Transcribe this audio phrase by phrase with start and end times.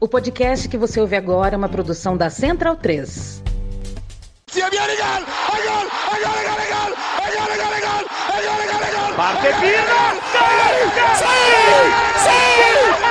[0.00, 3.42] O podcast que você ouve agora é uma produção da Central 3.
[9.16, 9.98] Parte Pirlo!
[11.18, 11.24] ¡Sí!
[12.14, 12.38] ¡Sí!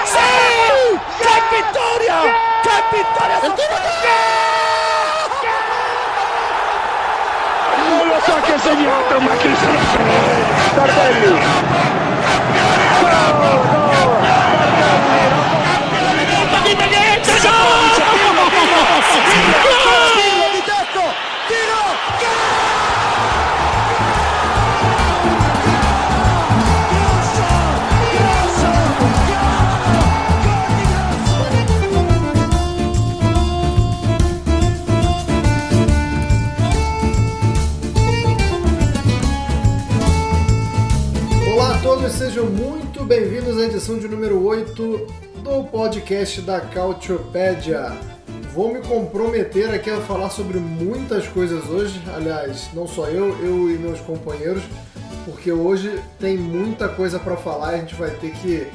[0.05, 0.99] ¡Sí!
[1.19, 2.17] ¡Qué victoria!
[2.63, 3.37] ¡Qué victoria!
[7.89, 9.99] Non lo so che ha segnato, ma chi se lo sa?
[10.75, 11.33] Tardelli!
[12.97, 13.76] Tiro!
[41.49, 47.97] Olá a todos, sejam muito bem-vindos à edição de número 8 do podcast da Cautiopédia.
[48.53, 53.73] Vou me comprometer aqui a falar sobre muitas coisas hoje, aliás, não só eu, eu
[53.73, 54.61] e meus companheiros,
[55.23, 58.67] porque hoje tem muita coisa para falar, a gente vai ter que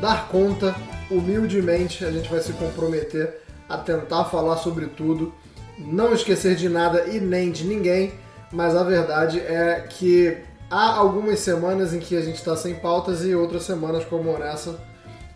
[0.00, 0.74] dar conta,
[1.10, 5.30] humildemente, a gente vai se comprometer a tentar falar sobre tudo,
[5.76, 8.14] não esquecer de nada e nem de ninguém,
[8.50, 10.38] mas a verdade é que
[10.70, 14.80] há algumas semanas em que a gente está sem pautas e outras semanas como nessa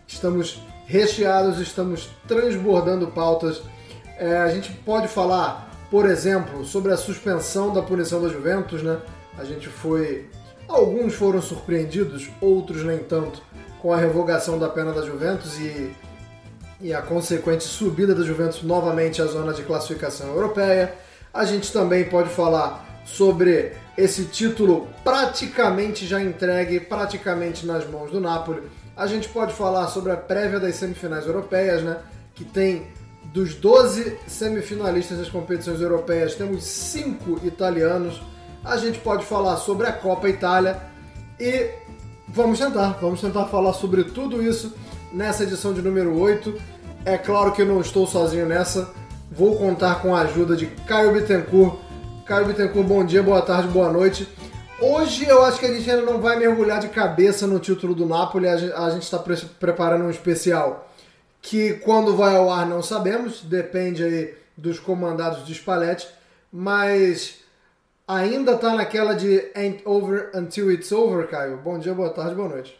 [0.07, 0.59] estamos
[0.89, 3.61] recheados, estamos transbordando pautas.
[4.17, 8.97] É, a gente pode falar, por exemplo, sobre a suspensão da punição da Juventus, né?
[9.37, 10.27] A gente foi.
[10.67, 13.41] Alguns foram surpreendidos, outros nem tanto,
[13.81, 15.95] com a revogação da pena da Juventus e,
[16.81, 20.93] e a consequente subida da Juventus novamente à zona de classificação europeia.
[21.31, 28.19] A gente também pode falar sobre esse título praticamente já entregue, praticamente nas mãos do
[28.19, 28.61] Napoli.
[28.99, 31.99] A gente pode falar sobre a prévia das semifinais europeias, né?
[32.35, 32.87] Que tem
[33.33, 38.21] dos 12 semifinalistas das competições europeias, temos 5 italianos.
[38.61, 40.81] A gente pode falar sobre a Copa Itália
[41.39, 41.69] e
[42.27, 44.75] vamos tentar, vamos tentar falar sobre tudo isso
[45.13, 46.53] nessa edição de número 8.
[47.05, 48.91] É claro que eu não estou sozinho nessa,
[49.31, 51.77] vou contar com a ajuda de Caio Bittencourt.
[52.25, 54.27] Caio Bittencourt, bom dia, boa tarde, boa noite.
[54.81, 58.05] Hoje eu acho que a gente ainda não vai mergulhar de cabeça no título do
[58.05, 60.87] Napoli, a gente está pre- preparando um especial
[61.41, 66.07] que quando vai ao ar não sabemos, depende aí dos comandados de Spalletti,
[66.51, 67.43] mas
[68.07, 71.57] ainda tá naquela de ain't over until it's over, Caio.
[71.57, 72.77] Bom dia, boa tarde, boa noite.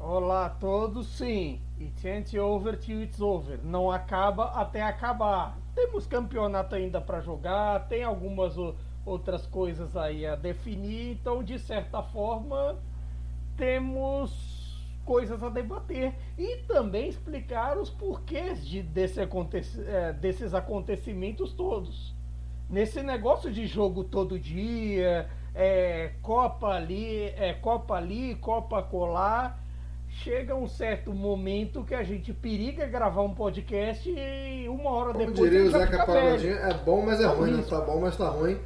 [0.00, 1.60] Olá a todos, sim.
[1.80, 3.58] It ain't over till it's over.
[3.64, 5.56] Não acaba até acabar.
[5.74, 8.74] Temos campeonato ainda para jogar, tem algumas o-
[9.06, 12.76] outras coisas aí a definir, então de certa forma
[13.56, 14.64] temos
[15.04, 22.14] coisas a debater e também explicar os porquês de, desse aconteci- eh, desses acontecimentos todos.
[22.70, 29.62] Nesse negócio de jogo todo dia, é, Copa ali, é, Copa ali, Copa colar,
[30.08, 35.26] chega um certo momento que a gente periga gravar um podcast e uma hora Como
[35.26, 37.64] depois diria ele o Zeca Pagodinho, é bom, mas é É ruim, né?
[37.68, 38.58] Tá bom, mas tá ruim.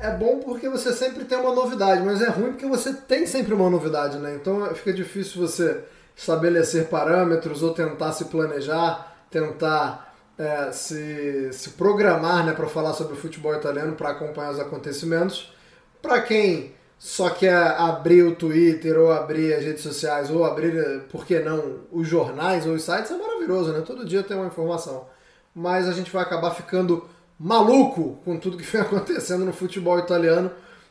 [0.00, 3.52] É bom porque você sempre tem uma novidade, mas é ruim porque você tem sempre
[3.52, 4.34] uma novidade, né?
[4.34, 5.84] Então fica difícil você
[6.16, 13.12] estabelecer parâmetros ou tentar se planejar, tentar é, se, se programar né, para falar sobre
[13.12, 15.52] o futebol italiano, para acompanhar os acontecimentos.
[16.00, 21.26] Para quem só quer abrir o Twitter ou abrir as redes sociais ou abrir, por
[21.26, 23.82] que não, os jornais ou os sites, é maravilhoso, né?
[23.86, 25.06] Todo dia tem uma informação.
[25.54, 27.06] Mas a gente vai acabar ficando
[27.40, 30.50] maluco com tudo que vem acontecendo no futebol italiano.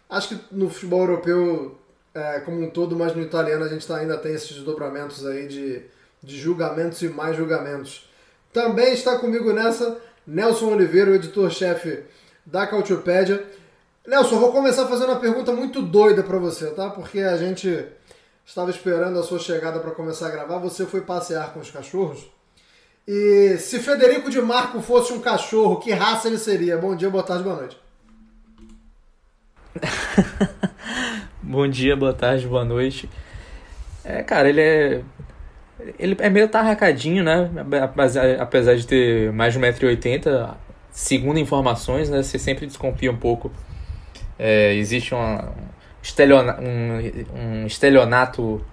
[0.09, 1.77] Acho que no futebol europeu
[2.15, 5.47] é, como um todo, mas no italiano a gente tá- ainda tem esses desdobramentos aí
[5.47, 5.83] de,
[6.23, 8.09] de julgamentos e mais julgamentos.
[8.51, 12.03] Também está comigo nessa Nelson Oliveira, o editor-chefe
[12.43, 13.45] da Cautiopédia.
[14.07, 16.89] Nelson, vou começar fazendo uma pergunta muito doida para você, tá?
[16.89, 17.85] Porque a gente
[18.43, 20.57] estava esperando a sua chegada para começar a gravar.
[20.57, 22.27] Você foi passear com os cachorros.
[23.11, 26.77] E se Federico de Marco fosse um cachorro, que raça ele seria?
[26.77, 27.77] Bom dia, boa tarde, boa noite.
[31.41, 33.09] Bom dia, boa tarde, boa noite.
[34.06, 35.01] É, cara, ele é.
[35.97, 37.50] Ele é meio tarracadinho, né?
[38.39, 40.53] Apesar, de ter mais de 1,80m,
[40.91, 42.21] segundo informações, né?
[42.21, 43.51] Você sempre desconfia um pouco.
[44.38, 45.51] É, existe uma,
[46.03, 47.00] estelionato, um,
[47.33, 48.63] um estelionato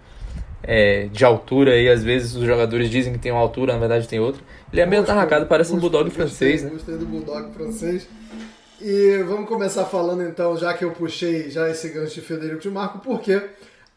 [0.63, 4.09] é, de altura aí, às vezes os jogadores dizem que tem uma altura, na verdade
[4.09, 4.43] tem outra.
[4.73, 6.71] Ele é meio Gostei, tarracado, parece um bulldog francês, né?
[6.71, 8.09] Gostei do bulldog francês.
[8.81, 12.71] E vamos começar falando então, já que eu puxei já esse gancho de Federico de
[12.71, 13.41] Marco, porque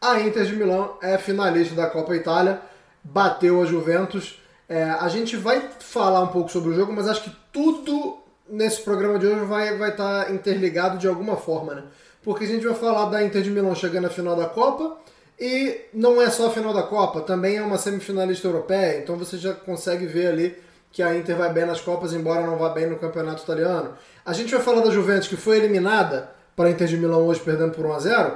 [0.00, 2.60] a Inter de Milão é finalista da Copa Itália.
[3.02, 4.40] bateu a Juventus.
[4.68, 8.18] É, a gente vai falar um pouco sobre o jogo, mas acho que tudo
[8.48, 11.82] nesse programa de hoje vai estar vai tá interligado de alguma forma, né?
[12.22, 14.98] Porque a gente vai falar da Inter de Milão chegando à final da Copa,
[15.40, 19.38] e não é só a final da Copa, também é uma semifinalista europeia, então você
[19.38, 20.56] já consegue ver ali
[20.92, 23.94] que a Inter vai bem nas Copas, embora não vá bem no campeonato italiano.
[24.26, 27.40] A gente vai falar da Juventus, que foi eliminada para a Inter de Milão hoje,
[27.40, 28.32] perdendo por 1 a 0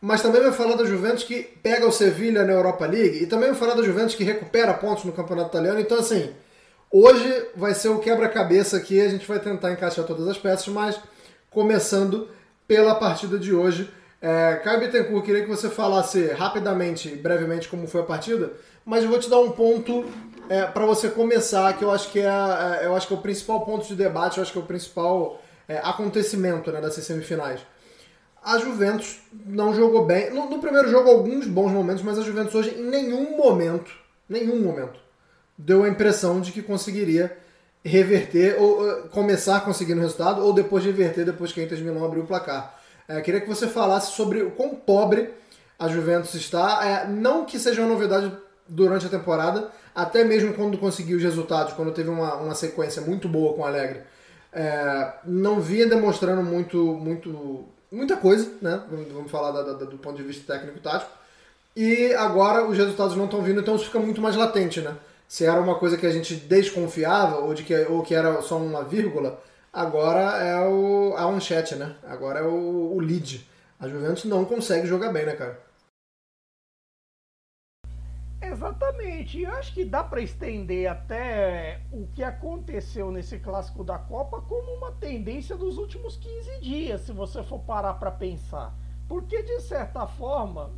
[0.00, 3.50] mas também vai falar da Juventus que pega o Sevilha na Europa League, e também
[3.50, 5.80] vai falar da Juventus que recupera pontos no campeonato italiano.
[5.80, 6.30] Então, assim,
[6.90, 11.00] hoje vai ser o quebra-cabeça aqui, a gente vai tentar encaixar todas as peças, mas
[11.50, 12.28] começando
[12.68, 13.90] pela partida de hoje.
[14.28, 19.08] É, Caio Bittencourt, queria que você falasse rapidamente, brevemente, como foi a partida, mas eu
[19.08, 20.04] vou te dar um ponto
[20.48, 23.20] é, para você começar, que eu acho que é, é, eu acho que é o
[23.20, 27.60] principal ponto de debate, eu acho que é o principal é, acontecimento né, dessas semifinais.
[28.42, 30.34] A Juventus não jogou bem.
[30.34, 33.92] No, no, primeiro jogo, alguns bons momentos, mas a Juventus hoje, em nenhum momento,
[34.28, 34.98] nenhum momento,
[35.56, 37.38] deu a impressão de que conseguiria
[37.84, 41.78] reverter ou uh, começar conseguindo o resultado ou depois de reverter depois que a Inter
[41.78, 42.75] de Milão abriu o placar.
[43.08, 45.30] É, queria que você falasse sobre o quão pobre
[45.78, 46.84] a Juventus está.
[46.84, 48.32] É, não que seja uma novidade
[48.68, 53.28] durante a temporada, até mesmo quando conseguiu os resultados, quando teve uma, uma sequência muito
[53.28, 54.00] boa com o Alegre,
[54.52, 58.82] é, não vinha demonstrando muito, muito, muita coisa, né?
[59.12, 61.10] Vamos falar da, da, do ponto de vista técnico e tático.
[61.76, 64.96] E agora os resultados não estão vindo, então isso fica muito mais latente, né?
[65.28, 68.56] Se era uma coisa que a gente desconfiava, ou, de que, ou que era só
[68.56, 69.42] uma vírgula,
[69.76, 71.94] agora é o, a manchete, né?
[72.04, 73.46] Agora é o, o lead.
[73.78, 75.60] A Juventus não consegue jogar bem, né, cara?
[78.40, 79.42] Exatamente.
[79.42, 84.72] Eu acho que dá para estender até o que aconteceu nesse clássico da Copa como
[84.72, 88.74] uma tendência dos últimos 15 dias, se você for parar para pensar.
[89.06, 90.70] Porque de certa forma,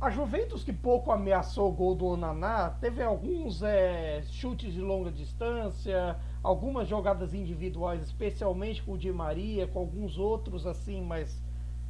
[0.00, 5.10] a Juventus que pouco ameaçou o gol do Onaná, teve alguns é, chutes de longa
[5.10, 11.42] distância, algumas jogadas individuais, especialmente com o Di Maria, com alguns outros assim, mas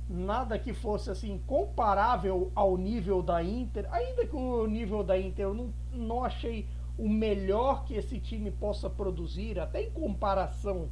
[0.08, 3.92] nada que fosse assim comparável ao nível da Inter.
[3.92, 8.52] Ainda que o nível da Inter eu não, não achei o melhor que esse time
[8.52, 10.88] possa produzir, até em comparação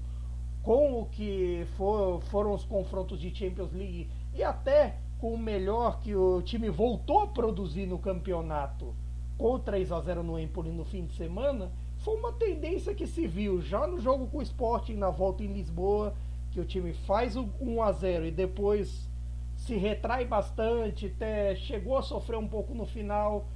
[0.60, 6.00] com o que for, foram os confrontos de Champions League e até com o melhor
[6.00, 8.92] que o time voltou a produzir no campeonato
[9.38, 11.70] com 3 a 0 no Empoli no fim de semana,
[12.02, 15.52] foi uma tendência que se viu já no jogo com o Sporting na volta em
[15.52, 16.14] Lisboa
[16.50, 19.08] que o time faz o 1 a 0 e depois
[19.56, 23.46] se retrai bastante, até chegou a sofrer um pouco no final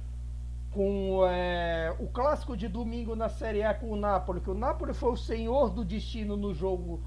[0.71, 4.93] com é, o clássico de domingo na Série A com o Napoli, que o Napoli
[4.93, 7.01] foi o senhor do destino no jogo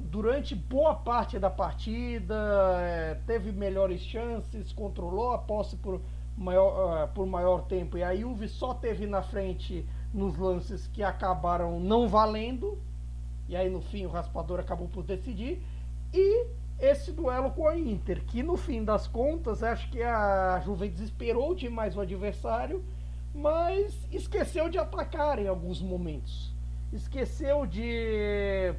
[0.00, 2.34] durante boa parte da partida,
[2.80, 6.00] é, teve melhores chances, controlou a posse por
[6.36, 11.02] maior, uh, por maior tempo, e a Juve só teve na frente nos lances que
[11.02, 12.78] acabaram não valendo,
[13.48, 15.62] e aí no fim o raspador acabou por decidir.
[16.12, 16.46] E
[16.78, 21.54] esse duelo com a Inter, que no fim das contas acho que a Juventus esperou
[21.54, 22.84] demais o adversário,
[23.34, 26.54] mas esqueceu de atacar em alguns momentos.
[26.92, 28.74] Esqueceu de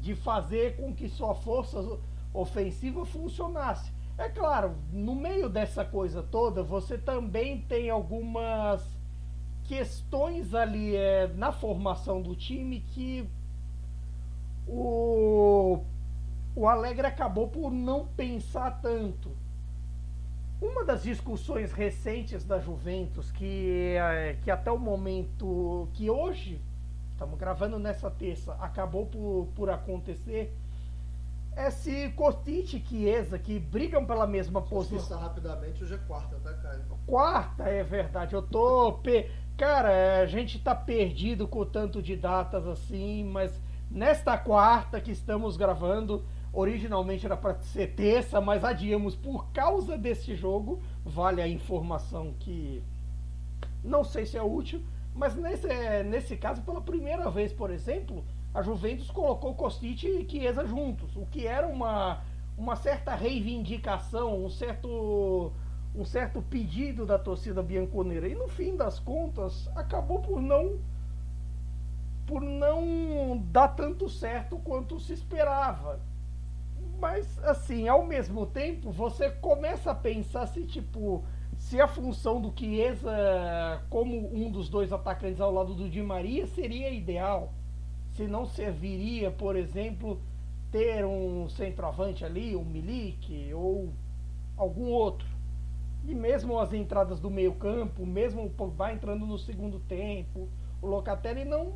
[0.00, 1.98] de fazer com que sua força
[2.32, 3.90] ofensiva funcionasse.
[4.16, 8.95] É claro, no meio dessa coisa toda, você também tem algumas
[9.66, 13.28] questões ali é, na formação do time que
[14.66, 15.82] o,
[16.54, 19.30] o Alegre acabou por não pensar tanto.
[20.60, 26.60] Uma das discussões recentes da Juventus, que, é, que até o momento, que hoje,
[27.12, 30.56] estamos gravando nessa terça, acabou por, por acontecer,
[31.56, 35.18] é se Kostic e Chiesa, que brigam pela mesma posição.
[35.18, 36.84] rapidamente, hoje é quarta, tá, Caio?
[37.06, 38.34] Quarta, é verdade.
[38.34, 39.00] Eu tô.
[39.56, 43.58] Cara, a gente tá perdido com tanto de datas assim, mas
[43.90, 50.34] nesta quarta que estamos gravando, originalmente era para ser terça, mas adiamos por causa desse
[50.34, 50.82] jogo.
[51.02, 52.82] Vale a informação que
[53.82, 54.82] não sei se é útil,
[55.14, 55.68] mas nesse,
[56.04, 61.24] nesse caso, pela primeira vez, por exemplo, a Juventus colocou Kostic e Chiesa juntos, o
[61.24, 62.22] que era uma,
[62.58, 65.50] uma certa reivindicação, um certo
[65.96, 70.78] um certo pedido da torcida bianconeira e no fim das contas acabou por não
[72.26, 76.00] por não dar tanto certo quanto se esperava.
[76.98, 81.24] Mas assim, ao mesmo tempo, você começa a pensar se tipo
[81.56, 86.46] se a função do Chiesa como um dos dois atacantes ao lado do Di Maria
[86.46, 87.52] seria ideal.
[88.10, 90.20] Se não serviria, por exemplo,
[90.70, 93.92] ter um centroavante ali, um Milik ou
[94.56, 95.35] algum outro.
[96.08, 100.48] E mesmo as entradas do meio campo, mesmo o Pogba entrando no segundo tempo,
[100.80, 101.74] o Locatelli não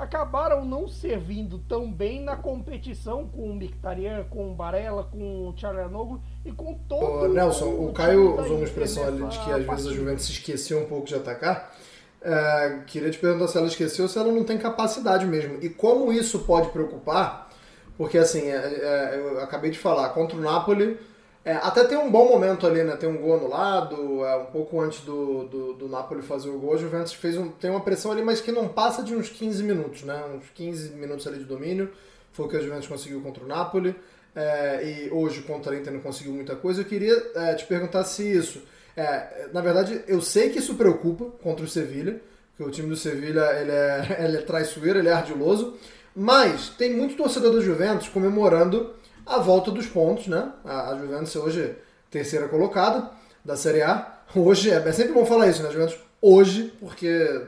[0.00, 5.52] acabaram não servindo tão bem na competição com o Mkhitaryan, com o Barella, com o
[5.52, 9.66] Tcharanoglu e com todo Ô, Nelson, o, Caio usou uma expressão ali de que às
[9.66, 11.76] vezes a Juventus se esqueceu um pouco de atacar.
[12.22, 15.58] É, queria te perguntar se ela esqueceu ou se ela não tem capacidade mesmo.
[15.60, 17.50] E como isso pode preocupar,
[17.98, 20.98] porque assim, é, é, eu acabei de falar, contra o Napoli,
[21.44, 22.96] é, até tem um bom momento ali, né?
[22.96, 26.74] Tem um gol anulado, é, um pouco antes do, do, do Napoli fazer o gol,
[26.74, 29.62] a Juventus fez um, tem uma pressão ali, mas que não passa de uns 15
[29.62, 30.22] minutos, né?
[30.34, 31.90] Uns 15 minutos ali de domínio,
[32.32, 33.94] foi o que a Juventus conseguiu contra o Napoli.
[34.34, 36.82] É, e hoje contra a Inter não conseguiu muita coisa.
[36.82, 38.62] Eu queria é, te perguntar se isso
[38.96, 42.20] é, na verdade, eu sei que isso preocupa contra o Sevilha,
[42.56, 45.74] que o time do Sevilha ele é, ele é traiçoeiro, ele é ardiloso,
[46.14, 48.94] mas tem muito torcedor do Juventus comemorando
[49.26, 50.52] a volta dos pontos, né?
[50.64, 51.76] A, Juventus hoje
[52.10, 53.10] terceira colocada
[53.44, 54.20] da Série A.
[54.34, 55.98] Hoje, é, é sempre bom falar isso, né, Juventus?
[56.20, 57.46] Hoje, porque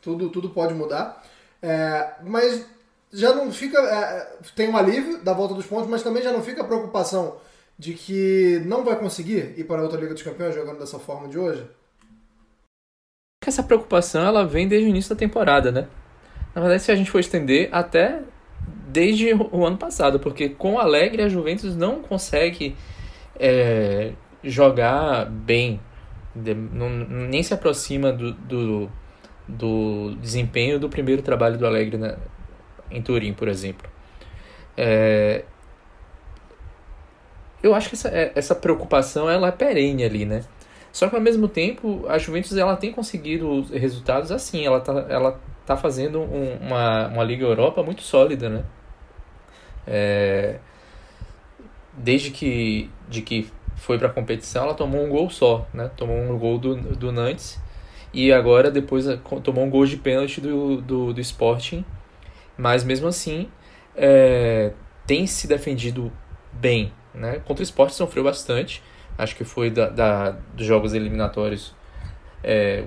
[0.00, 1.24] tudo, tudo pode mudar.
[1.62, 2.66] É, mas
[3.12, 3.78] já não fica.
[3.78, 7.36] É, tem um alívio da volta dos pontos, mas também já não fica a preocupação
[7.78, 11.28] de que não vai conseguir ir para a outra Liga dos Campeões jogando dessa forma
[11.28, 11.64] de hoje?
[13.46, 15.88] Essa preocupação ela vem desde o início da temporada, né?
[16.54, 18.22] Na verdade, se a gente for estender até
[18.88, 22.74] desde o ano passado, porque com o Alegre a Juventus não consegue
[23.38, 25.80] é, jogar bem,
[26.34, 28.90] não, nem se aproxima do, do,
[29.46, 32.16] do, desempenho do primeiro trabalho do Alegre na,
[32.90, 33.88] em Turim, por exemplo.
[34.76, 35.44] É,
[37.62, 40.44] eu acho que essa, é, essa preocupação ela é perene ali, né?
[40.90, 45.38] Só que ao mesmo tempo, a Juventus ela tem conseguido resultados assim, ela tá, ela
[45.66, 48.64] tá fazendo um, uma, uma Liga Europa muito sólida, né?
[49.90, 50.58] É,
[51.96, 55.90] desde que, de que foi para a competição, ela tomou um gol só, né?
[55.96, 57.58] Tomou um gol do, do Nantes
[58.12, 59.06] e agora depois
[59.42, 61.84] tomou um gol de pênalti do, do, do Sporting,
[62.56, 63.48] mas mesmo assim
[63.96, 64.72] é,
[65.06, 66.12] tem se defendido
[66.52, 67.40] bem, né?
[67.46, 68.82] Contra o esporte sofreu bastante.
[69.16, 71.74] Acho que foi da, da dos jogos eliminatórios
[72.42, 72.84] é,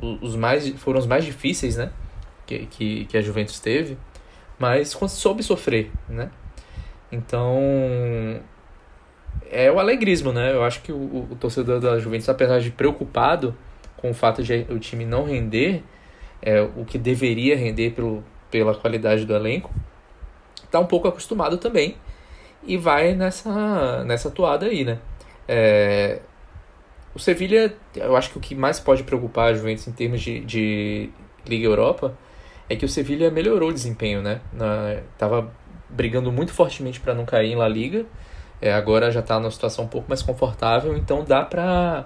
[0.00, 1.90] os mais, foram os mais difíceis né?
[2.46, 3.98] que, que, que a Juventus teve.
[4.60, 5.90] Mas soube sofrer.
[6.06, 6.30] Né?
[7.10, 7.58] Então
[9.50, 10.52] é o alegrismo, né?
[10.52, 13.56] Eu acho que o, o, torcedor da Juventus, apesar de preocupado
[13.96, 15.82] com o fato de o time não render
[16.42, 19.72] é, o que deveria render pelo, pela qualidade do elenco,
[20.62, 21.96] está um pouco acostumado também
[22.62, 24.98] e vai nessa, nessa toada aí, né?
[25.48, 26.20] É,
[27.14, 30.40] o Sevilha, eu acho que o que mais pode preocupar a Juventus em termos de,
[30.40, 31.10] de
[31.46, 32.14] Liga Europa
[32.70, 34.40] é que o Sevilha melhorou o desempenho, né?
[34.52, 35.52] Na, tava
[35.88, 38.06] brigando muito fortemente para não cair em La Liga,
[38.62, 42.04] é, agora já está numa situação um pouco mais confortável, então dá para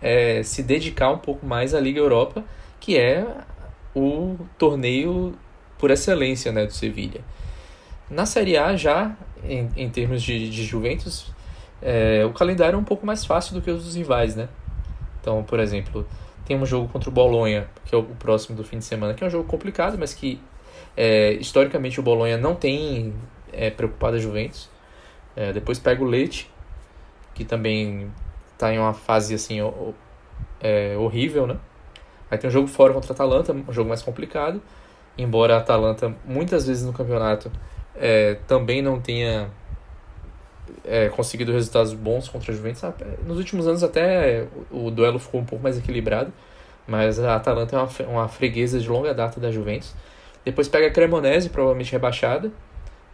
[0.00, 2.42] é, se dedicar um pouco mais à Liga Europa,
[2.80, 3.26] que é
[3.94, 5.34] o torneio
[5.76, 7.20] por excelência né, do Sevilha.
[8.08, 11.30] Na Série A já em, em termos de, de Juventus,
[11.82, 14.48] é, o calendário é um pouco mais fácil do que os dos rivais, né?
[15.20, 16.06] Então, por exemplo,
[16.48, 19.22] tem um jogo contra o Bolonha, que é o próximo do fim de semana, que
[19.22, 20.40] é um jogo complicado, mas que
[20.96, 23.12] é, historicamente o Bolonha não tem
[23.52, 24.70] é, preocupado a Juventus.
[25.36, 26.50] É, depois pega o Leite,
[27.34, 28.10] que também
[28.54, 29.58] está em uma fase assim
[30.58, 31.58] é, horrível, né?
[32.30, 34.62] Aí tem um jogo fora contra a Atalanta, um jogo mais complicado.
[35.18, 37.52] Embora a Atalanta muitas vezes no campeonato
[37.94, 39.50] é, também não tenha
[40.84, 42.82] é, conseguido resultados bons contra a Juventus.
[43.26, 46.32] Nos últimos anos até o, o duelo ficou um pouco mais equilibrado,
[46.86, 49.94] mas a Atalanta é uma, uma freguesa de longa data da Juventus.
[50.44, 52.50] Depois pega a Cremonese, provavelmente rebaixada,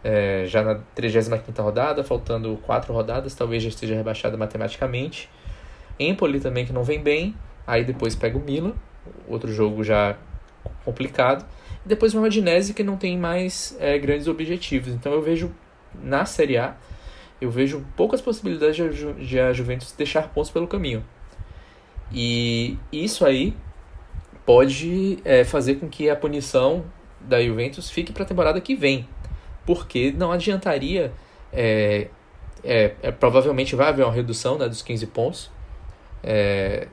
[0.03, 5.29] é, já na 35ª rodada, faltando quatro rodadas, talvez já esteja rebaixada matematicamente.
[5.99, 7.35] Empoli também que não vem bem,
[7.65, 8.73] aí depois pega o Milan,
[9.27, 10.15] outro jogo já
[10.83, 11.45] complicado.
[11.85, 14.93] E depois uma Udinese que não tem mais é, grandes objetivos.
[14.93, 15.51] Então eu vejo
[16.03, 16.75] na Série A,
[17.45, 21.03] eu vejo poucas possibilidades de, de a Juventus deixar pontos pelo caminho.
[22.11, 23.55] E isso aí
[24.45, 26.85] pode é, fazer com que a punição
[27.19, 29.07] da Juventus fique para a temporada que vem.
[29.65, 31.11] Porque não adiantaria.
[31.51, 32.07] É,
[32.63, 35.51] é, é, provavelmente vai haver uma redução né, dos 15 pontos.
[36.23, 36.87] É,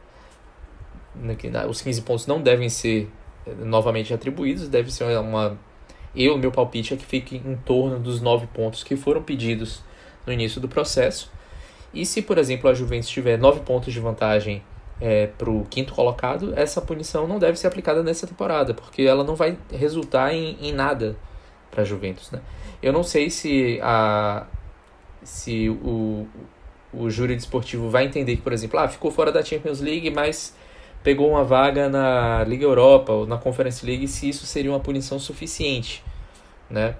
[1.69, 3.11] os 15 pontos não devem ser
[3.59, 5.59] novamente atribuídos, deve ser uma.
[6.15, 9.83] Eu, meu palpite é que fique em torno dos nove pontos que foram pedidos
[10.27, 11.31] no início do processo.
[11.93, 14.63] E se, por exemplo, a Juventus tiver nove pontos de vantagem
[15.01, 19.25] é, para o quinto colocado, essa punição não deve ser aplicada nessa temporada, porque ela
[19.25, 21.17] não vai resultar em, em nada
[21.71, 22.31] para a Juventus.
[22.31, 22.41] Né?
[22.83, 24.47] Eu não sei se, a,
[25.23, 26.27] se o,
[26.93, 30.57] o júri desportivo vai entender que, por exemplo, ah, ficou fora da Champions League, mas
[31.03, 35.19] pegou uma vaga na Liga Europa ou na Conference League, se isso seria uma punição
[35.19, 36.05] suficiente,
[36.71, 36.95] né?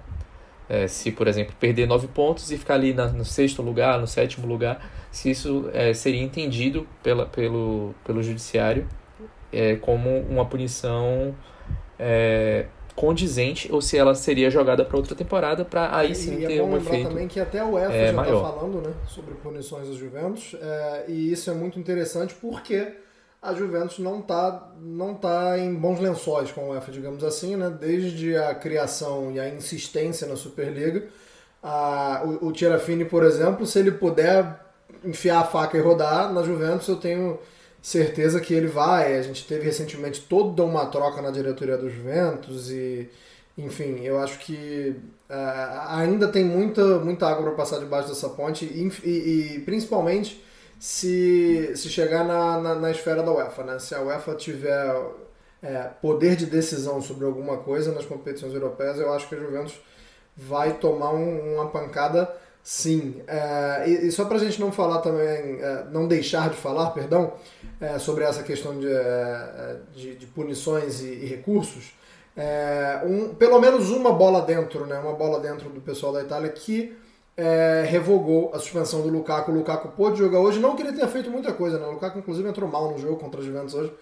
[0.73, 4.07] É, se, por exemplo, perder nove pontos e ficar ali na, no sexto lugar, no
[4.07, 8.89] sétimo lugar, se isso é, seria entendido pela, pelo, pelo judiciário
[9.53, 11.35] é, como uma punição
[11.99, 12.65] é,
[12.97, 16.63] condizente ou se ela seria jogada para outra temporada para aí sim e ter é
[16.63, 19.95] um efeito também que até o UEFA é, já está falando né, sobre punições da
[19.95, 22.95] Juventus é, e isso é muito interessante porque
[23.43, 27.69] a Juventus não está não tá em bons lençóis com a UEFA, digamos assim, né?
[27.69, 31.09] desde a criação e a insistência na Superliga.
[31.61, 34.61] A, o, o Tirafini, por exemplo, se ele puder
[35.05, 37.39] enfiar a faca e rodar na Juventus, eu tenho
[37.81, 39.17] certeza que ele vai.
[39.19, 43.11] A gente teve recentemente toda uma troca na diretoria do Juventus e,
[43.59, 44.95] enfim, eu acho que
[45.29, 50.43] uh, ainda tem muita, muita água para passar debaixo dessa ponte e, e, e principalmente
[50.83, 53.79] se, se chegar na, na, na, esfera da UEFA, né?
[53.79, 54.93] Se a UEFA tiver
[55.63, 59.81] é, poder de decisão sobre alguma coisa nas competições europeias, eu acho que a Juventus
[60.37, 62.29] vai tomar um, uma pancada
[62.65, 63.23] sim.
[63.29, 66.91] É, e, e, só para a gente não falar também, é, não deixar de falar,
[66.91, 67.35] perdão,
[67.81, 71.95] é, sobre essa questão de, é, de, de punições e, e recursos,
[72.37, 74.99] é, um, pelo menos uma bola dentro, né?
[74.99, 77.01] Uma bola dentro do pessoal da Itália que
[77.37, 79.51] é, revogou a suspensão do Lukaku.
[79.51, 81.87] O Lukaku pôde jogar hoje, não que ele tenha feito muita coisa, né?
[81.87, 83.93] O Lukaku inclusive entrou mal no jogo contra a Juventus hoje,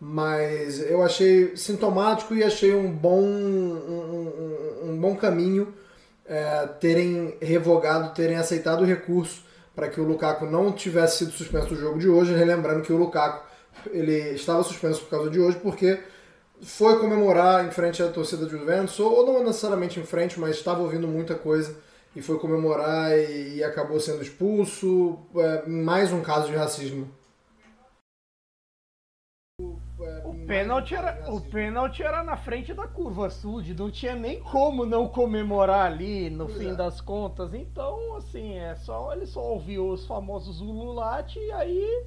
[0.00, 4.32] mas eu achei sintomático e achei um bom, um,
[4.84, 5.72] um, um bom caminho
[6.26, 9.42] é, terem revogado, terem aceitado o recurso
[9.74, 12.96] para que o Lukaku não tivesse sido suspenso do jogo de hoje, relembrando que o
[12.96, 13.46] Lukaku
[13.92, 16.00] ele estava suspenso por causa de hoje porque
[16.60, 20.82] foi comemorar em frente à torcida de Juventus, ou não necessariamente em frente, mas estava
[20.82, 21.76] ouvindo muita coisa
[22.18, 25.16] e foi comemorar e, acabou sendo expulso.
[25.36, 27.08] É, mais um caso de racismo.
[30.24, 34.84] O pênalti, era, o pênalti era na frente da curva sud, não tinha nem como
[34.84, 36.74] não comemorar ali no fim é.
[36.74, 37.54] das contas.
[37.54, 42.04] Então, assim, é só ele só ouviu os famosos ululate e aí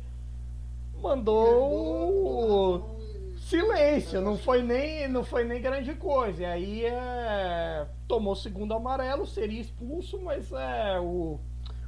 [1.01, 2.99] mandou
[3.41, 6.43] silêncio, não foi nem não foi nem grande coisa.
[6.43, 11.39] E aí é, tomou segundo amarelo, seria expulso, mas é o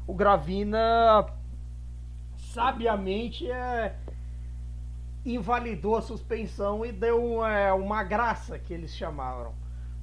[0.06, 1.26] o Gravina
[2.38, 3.96] sabiamente é
[5.26, 9.54] invalidou a suspensão e deu é, uma graça que eles chamaram.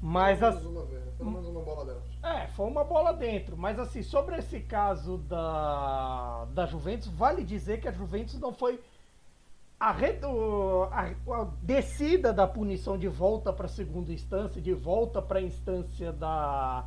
[0.01, 2.11] Mas pelo menos uma vez, pelo menos uma bola dentro.
[2.23, 3.57] É, foi uma bola dentro.
[3.57, 8.81] Mas assim, sobre esse caso da, da Juventus, vale dizer que a Juventus não foi.
[9.83, 11.07] A, a,
[11.41, 16.13] a descida da punição de volta para a segunda instância, de volta para a instância
[16.13, 16.85] da,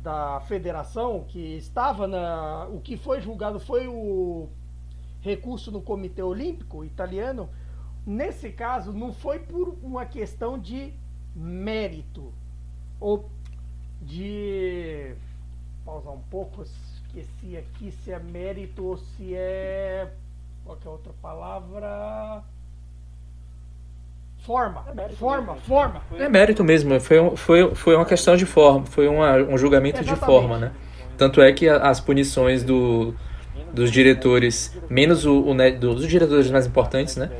[0.00, 2.66] da federação, que estava na.
[2.68, 4.48] O que foi julgado foi o
[5.20, 7.50] recurso no Comitê Olímpico italiano,
[8.06, 10.94] nesse caso não foi por uma questão de
[11.36, 12.32] mérito
[12.98, 13.28] ou
[14.00, 15.14] de
[15.84, 20.10] pausar um pouco, esqueci aqui se é mérito ou se é
[20.64, 22.42] qual é a outra palavra?
[24.38, 25.66] Forma, é forma, mesmo.
[25.66, 26.02] forma.
[26.18, 30.20] É mérito mesmo, foi, foi, foi uma questão de forma, foi uma, um julgamento Exatamente.
[30.20, 30.72] de forma, né?
[31.16, 33.14] Tanto é que as punições do,
[33.72, 37.30] dos diretores, menos o, o dos diretores mais importantes, né?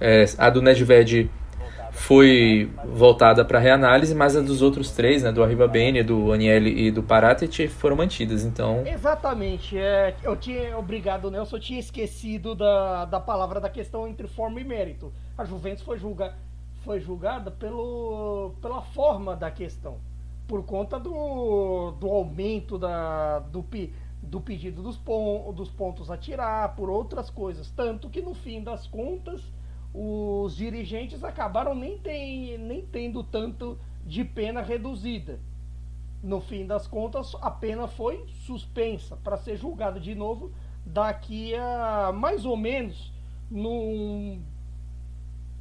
[0.00, 1.30] É, a do Nedved
[2.02, 6.86] foi voltada para reanálise, mas a dos outros três, né, do Arriba Bene, do Aniele
[6.86, 8.44] e do Paratet, foram mantidas.
[8.44, 9.78] Então, exatamente.
[9.78, 11.56] É, eu tinha, obrigado, Nelson.
[11.56, 15.12] Eu tinha esquecido da, da palavra da questão entre forma e mérito.
[15.38, 16.34] A Juventus foi, julga,
[16.84, 19.98] foi julgada pelo, pela forma da questão,
[20.48, 23.64] por conta do, do aumento da, do,
[24.20, 27.70] do pedido dos, pon dos pontos a tirar, por outras coisas.
[27.70, 29.40] Tanto que no fim das contas,
[29.94, 35.38] os dirigentes acabaram nem, tem, nem tendo tanto de pena reduzida.
[36.22, 40.52] No fim das contas, a pena foi suspensa para ser julgada de novo
[40.84, 43.12] daqui a mais ou menos
[43.50, 44.38] no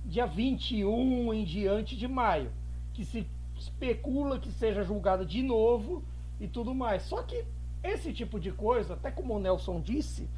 [0.06, 2.52] dia 21 em diante de maio,
[2.94, 6.04] que se especula que seja julgada de novo
[6.40, 7.04] e tudo mais.
[7.04, 7.46] Só que
[7.84, 10.30] esse tipo de coisa, até como o Nelson disse,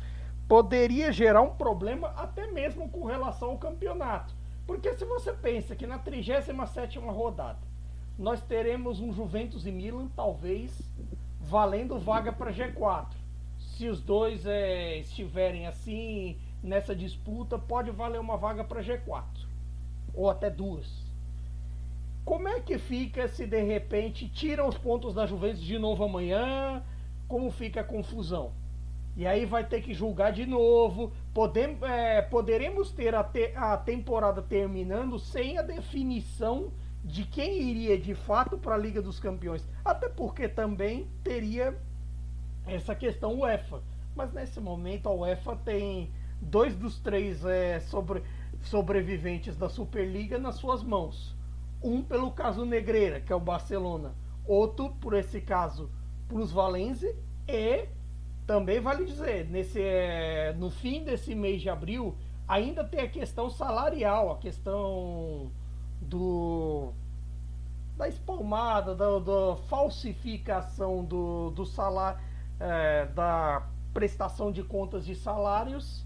[0.47, 4.33] poderia gerar um problema até mesmo com relação ao campeonato.
[4.65, 7.59] Porque se você pensa que na 37 rodada
[8.17, 10.79] nós teremos um Juventus e Milan, talvez
[11.39, 13.07] valendo vaga para G4.
[13.57, 19.23] Se os dois é, estiverem assim nessa disputa, pode valer uma vaga para G4
[20.13, 21.03] ou até duas.
[22.23, 26.83] Como é que fica se de repente tiram os pontos da Juventus de novo amanhã?
[27.33, 28.51] como fica a confusão.
[29.15, 31.11] E aí vai ter que julgar de novo.
[31.33, 36.71] Podem, é, poderemos ter a, te, a temporada terminando sem a definição
[37.03, 39.67] de quem iria de fato para a Liga dos Campeões.
[39.85, 41.77] Até porque também teria
[42.65, 43.83] essa questão UEFA.
[44.15, 48.23] Mas nesse momento a UEFA tem dois dos três é, sobre,
[48.61, 51.35] sobreviventes da Superliga nas suas mãos.
[51.83, 54.15] Um pelo caso Negreira, que é o Barcelona.
[54.45, 55.91] Outro, por esse caso,
[56.27, 57.15] Plus Valenze.
[57.47, 57.87] E
[58.45, 62.15] também vale dizer, nesse, é, no fim desse mês de abril,
[62.47, 65.51] ainda tem a questão salarial, a questão
[66.01, 66.93] do
[67.97, 72.19] da espalmada, da, da falsificação do, do salário,
[72.59, 76.03] é, da prestação de contas de salários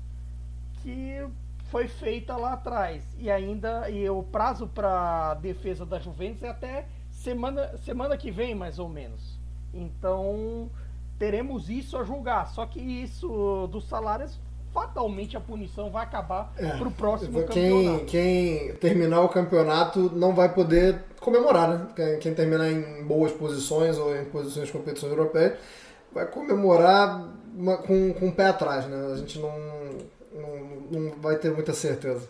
[0.82, 1.26] que
[1.70, 3.04] foi feita lá atrás.
[3.18, 8.54] E ainda e o prazo para defesa da Juventus é até semana, semana que vem,
[8.54, 9.40] mais ou menos.
[9.74, 10.70] Então
[11.18, 12.48] teremos isso a julgar.
[12.48, 14.40] Só que isso dos salários
[14.74, 18.06] fatalmente a punição vai acabar é, para o próximo quem, campeonato.
[18.06, 21.88] Quem terminar o campeonato não vai poder comemorar, né?
[21.96, 25.58] Quem, quem terminar em boas posições ou em posições de competições europeias
[26.14, 29.14] vai comemorar uma, com, com o pé atrás, né?
[29.14, 29.52] A gente não,
[30.34, 32.30] não, não vai ter muita certeza.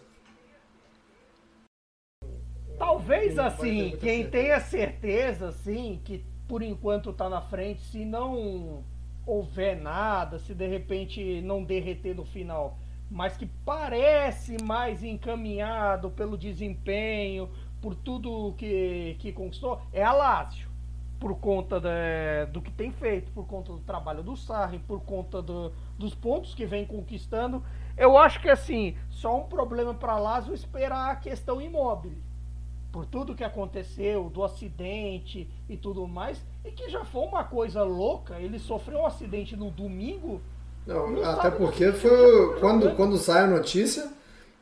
[2.78, 4.30] Talvez assim, quem certeza.
[4.30, 8.84] tenha certeza, assim, que por enquanto está na frente, se não
[9.26, 12.78] houver nada, se de repente não derreter no final,
[13.12, 17.50] mas que parece mais encaminhado pelo desempenho,
[17.82, 20.68] por tudo que, que conquistou, é a Lazio.
[21.20, 25.42] Por conta de, do que tem feito, por conta do trabalho do Sarri, por conta
[25.42, 27.64] do, dos pontos que vem conquistando.
[27.98, 32.14] Eu acho que assim, só um problema para Lazio esperar a questão imóvel
[32.92, 37.84] por tudo que aconteceu, do acidente e tudo mais, e que já foi uma coisa
[37.84, 38.40] louca.
[38.40, 40.42] Ele sofreu um acidente no domingo.
[40.86, 44.10] Não, não até porque foi quando, quando sai a notícia,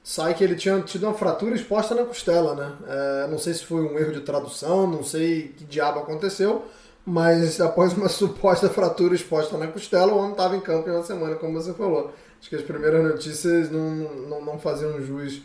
[0.04, 2.76] sai que ele tinha tido uma fratura exposta na costela, né?
[2.88, 6.66] É, não sei se foi um erro de tradução, não sei que diabo aconteceu,
[7.06, 11.04] mas após uma suposta fratura exposta na costela, o homem estava em campo em uma
[11.04, 12.12] semana, como você falou.
[12.40, 13.90] Acho que as primeiras notícias não,
[14.28, 15.42] não, não faziam jus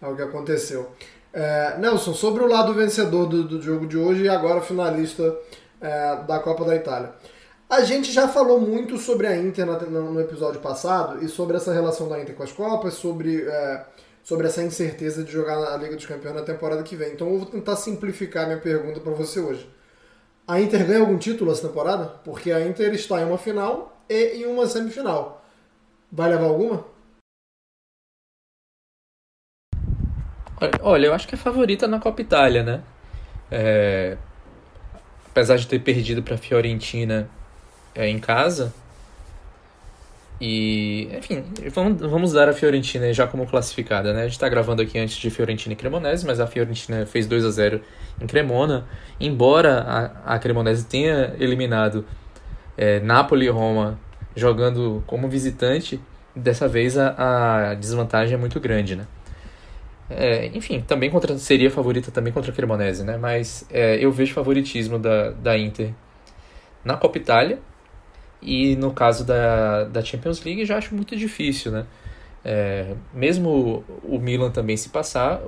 [0.00, 0.90] ao que aconteceu.
[1.36, 5.36] É, Nelson, sobre o lado vencedor do, do jogo de hoje e agora finalista
[5.80, 7.12] é, da Copa da Itália.
[7.68, 12.08] A gente já falou muito sobre a Inter no, episódio passado e sobre essa relação
[12.08, 13.84] da Inter com as Copas, sobre, é,
[14.22, 17.12] sobre essa incerteza de jogar na Liga dos Campeões na temporada que vem.
[17.12, 19.68] Então eu vou tentar simplificar minha pergunta para você hoje.
[20.46, 22.04] A Inter ganha algum título essa temporada?
[22.22, 25.44] Porque a Inter está em uma final e em uma semifinal.
[26.12, 26.93] Vai levar alguma?
[30.82, 32.80] Olha, eu acho que é favorita na Copa Itália, né?
[33.50, 34.16] É...
[35.30, 37.28] Apesar de ter perdido para a Fiorentina
[37.94, 38.72] é, em casa.
[40.40, 44.20] E, enfim, vamos, dar a Fiorentina já como classificada, né?
[44.20, 47.44] A gente está gravando aqui antes de Fiorentina e Cremonese, mas a Fiorentina fez 2
[47.44, 47.80] a 0
[48.20, 48.86] em Cremona.
[49.20, 52.04] Embora a, a Cremonese tenha eliminado
[52.76, 53.98] é, Napoli e Roma
[54.36, 56.00] jogando como visitante,
[56.34, 59.06] dessa vez a, a desvantagem é muito grande, né?
[60.10, 63.16] É, enfim, também contra, seria favorita também contra a Cremonese, né?
[63.16, 65.92] Mas é, eu vejo favoritismo da, da Inter
[66.84, 67.58] na Copa Itália
[68.42, 71.86] e no caso da, da Champions League já acho muito difícil, né?
[72.44, 75.40] É, mesmo o Milan também se passar,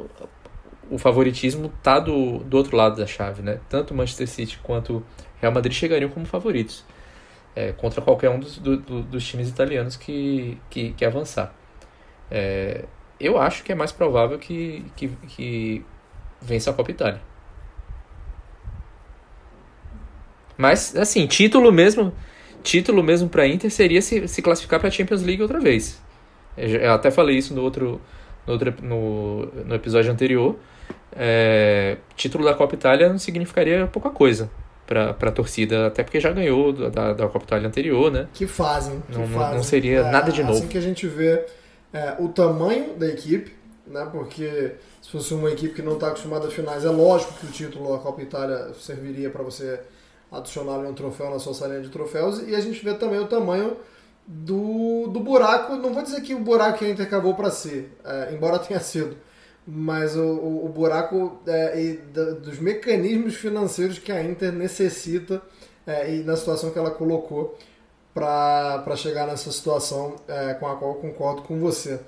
[0.91, 3.61] o favoritismo tá do, do outro lado da chave, né?
[3.69, 5.05] Tanto Manchester City quanto
[5.41, 6.85] Real Madrid chegariam como favoritos
[7.57, 11.55] é, contra qualquer um dos, do, do, dos times italianos que, que, que avançar.
[12.31, 12.85] É,
[13.19, 15.85] eu acho que é mais provável que, que, que
[16.41, 17.21] vença a Copa Itália.
[20.57, 22.13] Mas, assim, título mesmo,
[22.63, 26.01] título mesmo para Inter seria se, se classificar para a Champions League outra vez.
[26.57, 28.01] Eu até falei isso no outro,
[28.47, 30.57] no, outro, no, no episódio anterior.
[31.15, 34.51] É, título da Copa Itália não significaria pouca coisa
[34.87, 38.29] para a torcida, até porque já ganhou da, da Copa Itália anterior, né?
[38.33, 39.03] Que fazem.
[39.11, 39.57] Que não, fazem.
[39.57, 40.59] não seria é, nada de novo.
[40.59, 41.45] Assim que a gente vê
[41.93, 43.55] é, o tamanho da equipe,
[43.87, 44.09] né?
[44.11, 47.51] Porque se fosse uma equipe que não está acostumada a finais, é lógico que o
[47.51, 49.81] título da Copa Itália serviria para você
[50.31, 52.43] adicionar um troféu na sua salinha de troféus.
[52.47, 53.77] E a gente vê também o tamanho
[54.27, 55.77] do, do buraco.
[55.77, 58.81] Não vou dizer que o buraco que a Inter acabou para ser, é, embora tenha
[58.81, 59.17] sido,
[59.67, 65.41] mas o, o, o buraco é, e da, dos mecanismos financeiros que a Inter necessita
[65.87, 67.57] é, e na situação que ela colocou
[68.17, 72.01] para chegar nessa situação é, com a qual eu concordo com você.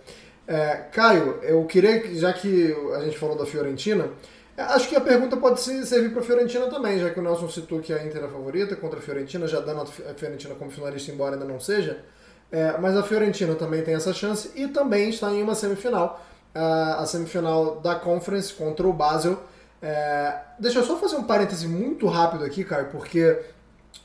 [0.47, 4.09] É, Caio, eu queria, já que a gente falou da Fiorentina,
[4.57, 7.51] é, acho que a pergunta pode servir para a Fiorentina também, já que o Nelson
[7.51, 11.13] citou que a Inter é favorita contra a Fiorentina, já dando a Fiorentina como finalista,
[11.13, 12.03] embora ainda não seja.
[12.51, 17.05] É, mas a Fiorentina também tem essa chance e também está em uma semifinal, a
[17.05, 19.39] semifinal da Conference contra o Basel.
[19.83, 23.39] É, deixa eu só fazer um parêntese muito rápido aqui, Caio, porque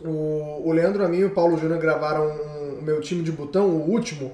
[0.01, 2.27] o, o Leandro Amin e o Paulo Júnior gravaram
[2.79, 4.31] o meu time de botão, o último.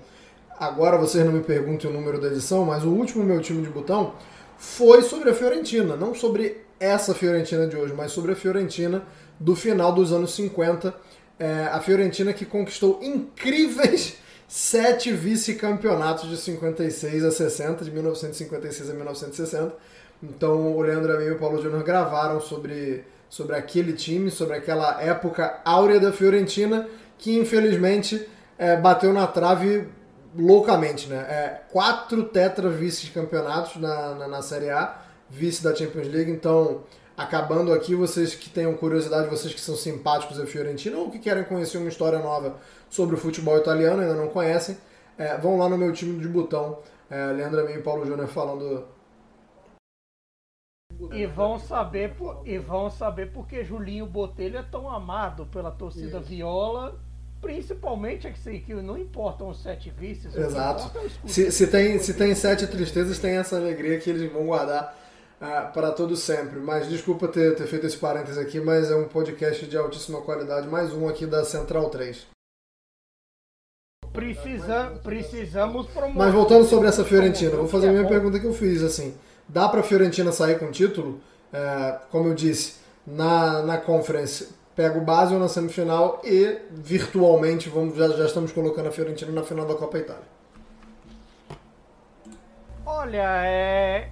[0.60, 3.70] Agora vocês não me perguntem o número da edição, mas o último meu time de
[3.70, 4.14] botão
[4.58, 9.04] foi sobre a Fiorentina, não sobre essa Fiorentina de hoje, mas sobre a Fiorentina
[9.40, 10.94] do final dos anos 50.
[11.40, 14.18] É, a Fiorentina que conquistou incríveis
[14.48, 19.76] sete vice-campeonatos de 56 a 60, de 1956 a 1960.
[20.22, 25.02] Então o Leandro Amin e o Paulo Júnior gravaram sobre, sobre aquele time, sobre aquela
[25.02, 26.88] época áurea da Fiorentina,
[27.18, 29.88] que infelizmente é, bateu na trave
[30.36, 31.18] loucamente, né?
[31.18, 34.98] É, quatro tetra vice-campeonatos na, na, na Série A,
[35.30, 36.84] vice da Champions League, então
[37.16, 41.44] acabando aqui, vocês que tenham curiosidade, vocês que são simpáticos da Fiorentina ou que querem
[41.44, 42.56] conhecer uma história nova
[42.90, 44.78] sobre o futebol italiano, ainda não conhecem,
[45.18, 48.86] é, vão lá no meu time de botão, é, Leandro Amin e Paulo Júnior falando
[51.12, 56.18] e vão saber por, e vão saber porque Julinho Botelho é tão amado pela torcida
[56.18, 56.28] Isso.
[56.28, 57.00] viola,
[57.42, 60.36] principalmente é que, que não importam os sete vícios.
[60.36, 60.92] Exato.
[60.98, 64.96] É se, se, tem, se tem sete tristezas, tem essa alegria que eles vão guardar
[65.42, 66.60] uh, para todo sempre.
[66.60, 70.68] Mas desculpa ter, ter feito esse parênteses aqui, mas é um podcast de altíssima qualidade,
[70.68, 72.28] mais um aqui da Central 3.
[74.12, 76.18] Precisa, precisamos promover.
[76.18, 79.16] Mas voltando sobre essa Fiorentina, vou fazer a minha pergunta que eu fiz assim.
[79.50, 81.20] Dá para a Fiorentina sair com o título?
[81.52, 87.98] É, como eu disse, na, na Conference pega o Basel na semifinal e virtualmente vamos,
[87.98, 90.40] já, já estamos colocando a Fiorentina na final da Copa Itália.
[92.86, 94.10] Olha, é...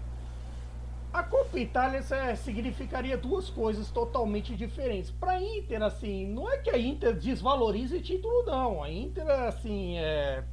[1.14, 2.02] a Copa Itália
[2.36, 5.12] significaria duas coisas totalmente diferentes.
[5.12, 8.84] Para a Inter, assim, não é que a Inter desvalorize título, não.
[8.84, 10.44] A Inter, assim, é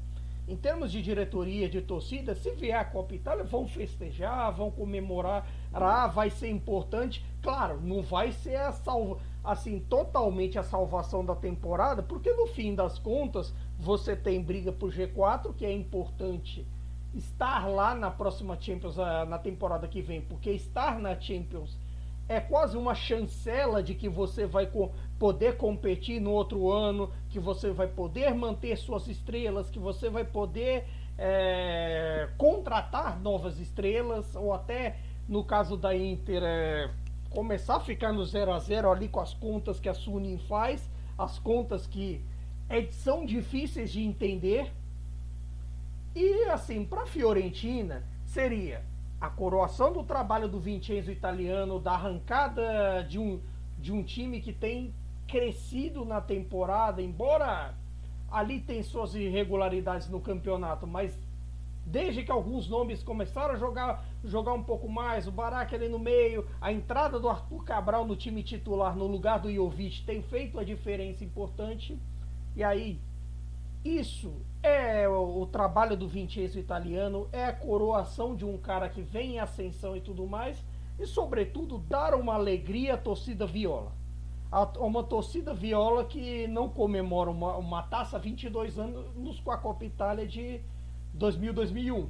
[0.47, 5.47] em termos de diretoria, de torcida, se vier a Copa Itália, vão festejar, vão comemorar,
[5.73, 7.25] ah, vai ser importante.
[7.41, 12.75] Claro, não vai ser a salva, assim, totalmente a salvação da temporada, porque no fim
[12.75, 16.67] das contas, você tem briga por G4, que é importante
[17.15, 21.79] estar lá na próxima Champions, ah, na temporada que vem, porque estar na Champions
[22.29, 24.71] é quase uma chancela de que você vai
[25.19, 30.25] poder competir no outro ano, que você vai poder manter suas estrelas, que você vai
[30.25, 30.85] poder
[31.19, 34.97] é, contratar novas estrelas, ou até,
[35.29, 36.91] no caso da Inter, é,
[37.31, 40.89] começar a ficar no 0 a 0 ali com as contas que a Sunin faz,
[41.19, 42.25] as contas que
[42.69, 44.73] é, são difíceis de entender.
[46.15, 48.83] E assim, para a Fiorentina, seria
[49.25, 53.41] a coroação do trabalho do Vincenzo italiano, da arrancada de um,
[53.79, 54.95] de um time que tem
[55.27, 57.75] crescido na temporada, embora
[58.31, 61.19] ali tem suas irregularidades no campeonato, mas
[61.87, 65.99] desde que alguns nomes começaram a jogar, jogar um pouco mais, o Barak ali no
[65.99, 70.59] meio, a entrada do Arthur Cabral no time titular no lugar do Jovic tem feito
[70.59, 71.99] a diferença importante.
[72.55, 73.01] E aí,
[73.83, 74.35] isso
[74.65, 79.35] é o, o trabalho do Vincenzo italiano, é a coroação de um cara que vem
[79.35, 80.65] em ascensão e tudo mais,
[80.99, 83.93] e sobretudo dar uma alegria à torcida viola.
[84.51, 89.59] A, uma torcida viola que não comemora uma, uma taça há 22 anos com a
[89.59, 90.61] Copa Itália de
[91.13, 92.09] 2000, 2001.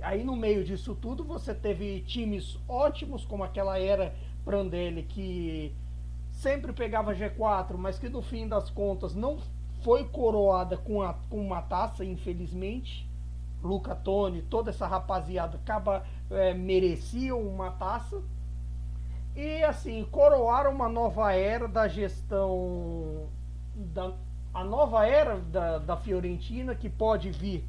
[0.00, 5.72] Aí no meio disso tudo você teve times ótimos, como aquela era Prandelli, que
[6.32, 9.38] sempre pegava G4, mas que no fim das contas não
[9.84, 13.06] foi coroada com, a, com uma taça, infelizmente.
[13.62, 18.22] Luca Toni, toda essa rapaziada acaba é, mereciam uma taça.
[19.36, 23.28] E assim, coroaram uma nova era da gestão
[23.74, 24.12] da
[24.54, 27.64] a nova era da, da Fiorentina que pode vir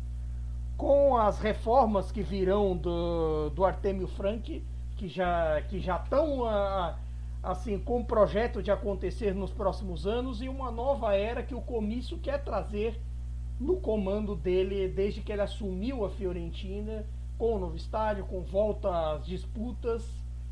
[0.78, 4.64] com as reformas que virão do, do Artemio Frank,
[4.96, 6.46] que já que já estão
[7.46, 11.62] assim, com o projeto de acontecer nos próximos anos e uma nova era que o
[11.62, 13.00] comício quer trazer
[13.60, 17.06] no comando dele desde que ele assumiu a Fiorentina,
[17.38, 20.04] com o novo estádio, com volta às disputas,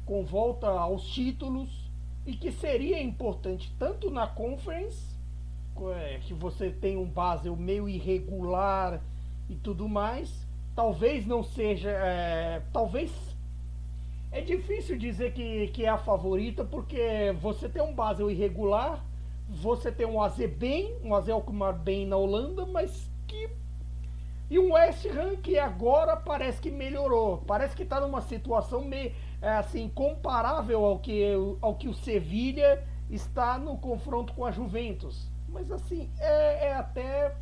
[0.05, 1.91] com volta aos títulos
[2.25, 5.17] e que seria importante tanto na Conference,
[5.95, 9.01] é, que você tem um base meio irregular
[9.49, 13.32] e tudo mais, talvez não seja, é, talvez
[14.33, 19.05] é difícil dizer que, que é a favorita, porque você tem um Basel irregular,
[19.47, 23.47] você tem um AZ bem, um AZ Alkmaar bem na Holanda, mas que.
[24.49, 27.43] E um West Ham que agora parece que melhorou.
[27.45, 31.23] Parece que está numa situação meio, é, assim, comparável ao que,
[31.61, 35.29] ao que o Sevilha está no confronto com a Juventus.
[35.47, 37.35] Mas assim, é, é até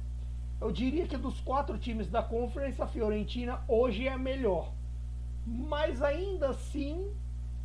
[0.59, 4.71] Eu diria que dos quatro times da Conference, a Fiorentina hoje é a melhor.
[5.45, 7.11] Mas ainda assim,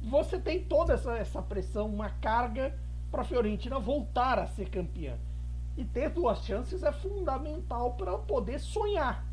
[0.03, 2.75] você tem toda essa, essa pressão, uma carga
[3.11, 5.17] para a Fiorentina voltar a ser campeã.
[5.77, 9.25] E ter duas chances é fundamental para poder sonhar.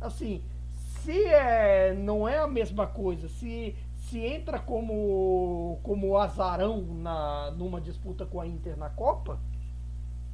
[0.00, 7.52] Assim, se é, não é a mesma coisa, se, se entra como, como azarão na,
[7.52, 9.38] numa disputa com a Inter na Copa,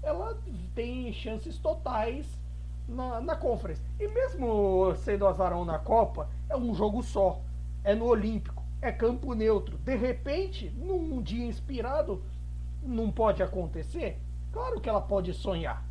[0.03, 0.39] ela
[0.75, 2.27] tem chances totais
[2.89, 3.83] na, na Conference.
[4.01, 7.41] E mesmo sendo azarão na Copa, é um jogo só.
[7.85, 8.63] É no Olímpico.
[8.81, 9.77] É campo neutro.
[9.79, 12.23] De repente, num dia inspirado,
[12.83, 14.19] não pode acontecer?
[14.53, 15.85] Claro que ela pode sonhar.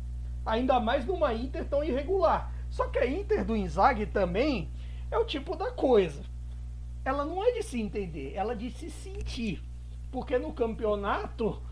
[0.44, 2.52] Ainda mais numa Inter tão irregular.
[2.70, 4.70] Só que a Inter do Inzaghi também
[5.10, 6.22] é o tipo da coisa.
[7.04, 9.62] Ela não é de se entender, ela é de se sentir.
[10.10, 11.62] Porque no campeonato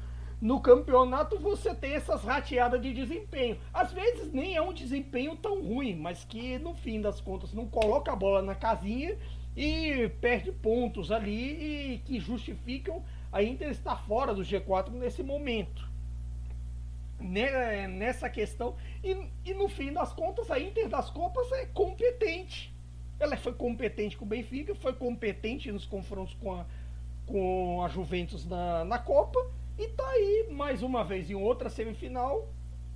[0.41, 3.59] no campeonato você tem essas rateadas de desempenho.
[3.73, 7.67] Às vezes nem é um desempenho tão ruim, mas que no fim das contas não
[7.67, 9.17] coloca a bola na casinha
[9.57, 15.89] e perde pontos ali e que justificam a Inter estar fora do G4 nesse momento.
[17.19, 18.77] Nessa questão.
[19.03, 22.75] E, e no fim das contas, a Inter das Copas é competente.
[23.19, 26.67] Ela foi competente com o Benfica, foi competente nos confrontos com a,
[27.25, 29.41] com a Juventus na, na Copa
[29.79, 32.49] e tá aí mais uma vez em outra semifinal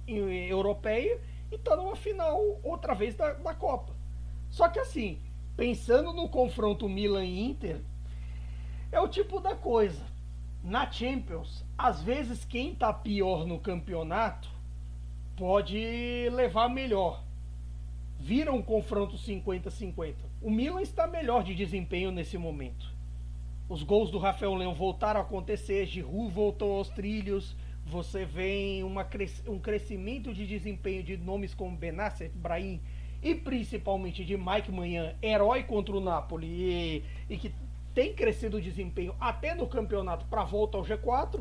[0.06, 3.94] em, europeia e tá numa final outra vez da, da Copa.
[4.50, 5.20] Só que assim,
[5.56, 7.80] pensando no confronto Milan e Inter,
[8.90, 10.04] é o tipo da coisa.
[10.62, 14.48] Na Champions, às vezes quem tá pior no campeonato
[15.36, 17.22] pode levar melhor.
[18.18, 20.14] Vira um confronto 50-50.
[20.42, 22.86] O Milan está melhor de desempenho nesse momento.
[23.70, 27.56] Os gols do Rafael Leão voltaram a acontecer, Giroud voltou aos trilhos.
[27.87, 29.06] Você vê uma,
[29.46, 32.80] um crescimento de desempenho de nomes como Benasser, Brahim
[33.22, 37.54] e principalmente de Mike Manhã, herói contra o Napoli e, e que
[37.94, 41.40] tem crescido o desempenho até no campeonato para volta ao G4.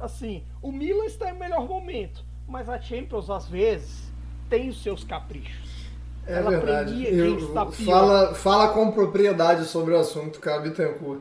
[0.00, 4.10] Assim, o Milan está em melhor momento, mas a Champions às vezes
[4.48, 5.82] tem os seus caprichos.
[6.26, 7.04] É Ela verdade.
[7.04, 11.20] Eu, fala, fala com propriedade sobre o assunto, Cabe Bittencourt.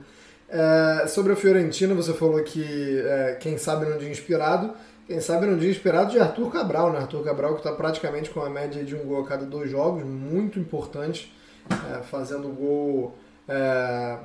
[0.52, 4.74] É, sobre a Fiorentina, você falou que é, quem sabe num dia inspirado.
[5.08, 7.00] Quem sabe num dia inspirado de Arthur Cabral, né?
[7.00, 10.04] Arthur Cabral que está praticamente com a média de um gol a cada dois jogos,
[10.04, 11.34] muito importante,
[11.70, 13.16] é, fazendo gol
[13.48, 14.18] é,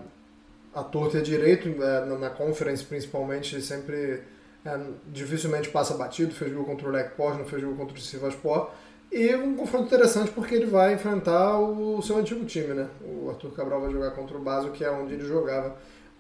[0.74, 4.22] a torta e direito, é, na, na conference principalmente, sempre
[4.64, 8.70] é, dificilmente passa batido, fez gol contra o Lech Poznan, fez gol contra o Sivaspor.
[9.10, 12.88] E um confronto interessante porque ele vai enfrentar o seu antigo time, né?
[13.02, 15.76] O Arthur Cabral vai jogar contra o Basel, que é onde ele jogava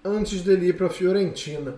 [0.06, 1.74] antes dele ir para a Fiorentina.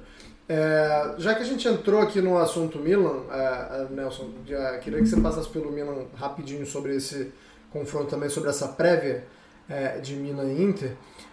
[0.48, 5.00] É, já que a gente entrou aqui no assunto Milan, é, é Nelson, já queria
[5.00, 7.30] que você passasse pelo Milan rapidinho sobre esse
[7.70, 9.24] confronto também, sobre essa prévia
[9.68, 10.92] é, de Milan e Inter.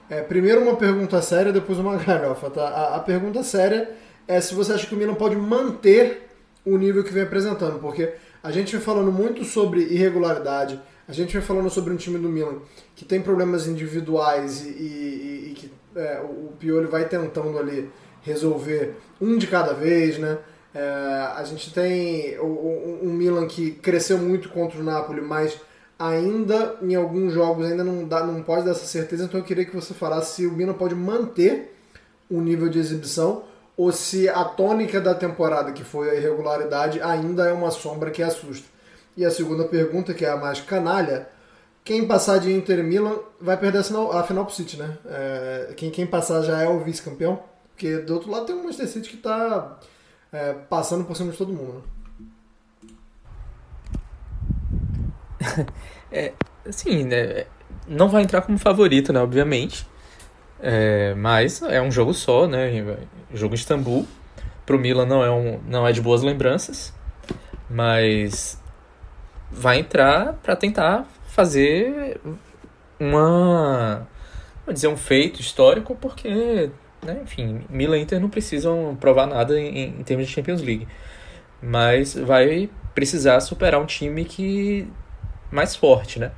[0.10, 2.50] É, primeiro uma pergunta séria, depois uma galhofa.
[2.50, 2.68] Tá?
[2.68, 3.90] A, a, pergunta séria
[4.28, 6.30] é se você acha que o Milan pode manter
[6.66, 11.34] o nível que vem apresentando, porque a gente vem falando muito sobre irregularidade, a gente
[11.34, 12.60] vem falando sobre um time do Milan
[12.96, 17.90] que tem problemas individuais e, e, e que é, o Pioli vai tentando ali
[18.22, 20.40] resolver um de cada vez, né?
[20.74, 20.82] É,
[21.36, 25.58] a gente tem um, Milan que cresceu muito contra o Napoli, mas
[25.98, 29.64] ainda em alguns jogos ainda não, dá, não pode dar essa certeza, então eu queria
[29.64, 31.74] que você falasse se o Milan pode manter
[32.30, 33.44] o nível de exibição
[33.78, 38.24] ou se a tônica da temporada, que foi a irregularidade, ainda é uma sombra que
[38.24, 38.68] assusta.
[39.18, 41.28] E a segunda pergunta, que é a mais canalha,
[41.86, 44.98] quem passar de Inter Milan vai perder a final, a final pro City, né?
[45.06, 47.40] É, quem, quem passar já é o vice-campeão.
[47.72, 49.78] Porque do outro lado tem o Manchester City que está
[50.34, 51.84] é, passando por cima de todo mundo.
[55.40, 55.66] Né?
[56.12, 56.34] é,
[56.68, 57.46] assim, né?
[57.88, 59.20] Não vai entrar como favorito, né?
[59.20, 59.88] Obviamente.
[60.60, 62.72] É, mas é um jogo só, né?
[63.34, 64.08] Jogo em Istambul.
[64.66, 66.92] Pro Milan não é, um, não é de boas lembranças.
[67.70, 68.60] Mas
[69.52, 72.20] vai entrar para tentar fazer
[73.00, 74.08] uma
[74.66, 76.70] vou dizer um feito histórico porque
[77.04, 80.88] né, enfim Milan e Inter não precisam provar nada em, em termos de Champions League.
[81.62, 84.88] Mas vai precisar superar um time que
[85.52, 86.32] mais forte né?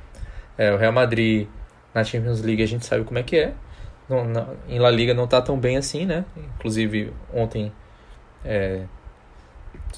[0.56, 1.48] É, o Real Madrid
[1.94, 3.54] na Champions League a gente sabe como é que é.
[4.08, 6.24] Não, não, em La Liga não está tão bem assim né?
[6.36, 7.72] Inclusive ontem
[8.44, 8.84] é,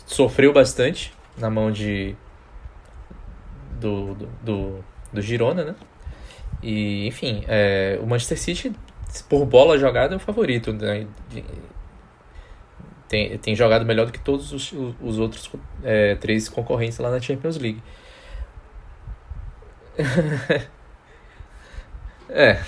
[0.06, 2.16] sofreu bastante na mão de
[3.80, 5.74] do, do, do Girona, né?
[6.62, 8.72] E, enfim, é, o Manchester City,
[9.28, 10.72] por bola jogada, é o favorito.
[10.72, 11.06] Né?
[13.08, 15.50] Tem, tem jogado melhor do que todos os, os outros
[15.82, 17.82] é, três concorrentes lá na Champions League.
[22.28, 22.60] é.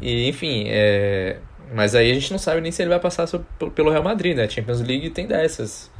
[0.00, 1.38] e enfim, é...
[1.72, 3.28] mas aí a gente não sabe nem se ele vai passar
[3.74, 4.44] pelo Real Madrid, né?
[4.44, 5.90] A Champions League tem dessas.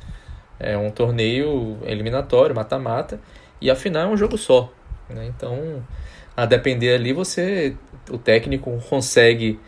[0.58, 3.20] É um torneio eliminatório, mata-mata,
[3.60, 4.72] e a final é um jogo só.
[5.08, 5.26] Né?
[5.26, 5.82] Então,
[6.36, 7.76] a depender ali, você,
[8.10, 9.58] o técnico consegue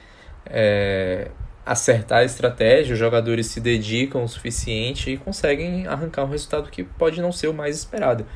[0.46, 1.30] é,
[1.64, 6.82] acertar a estratégia, os jogadores se dedicam o suficiente e conseguem arrancar um resultado que
[6.82, 8.26] pode não ser o mais esperado.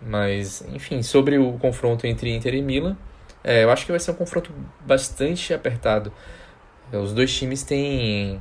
[0.00, 2.96] Mas, enfim, sobre o confronto entre Inter e Milan,
[3.44, 4.52] é, eu acho que vai ser um confronto
[4.86, 6.12] bastante apertado.
[6.92, 8.40] Os dois times têm,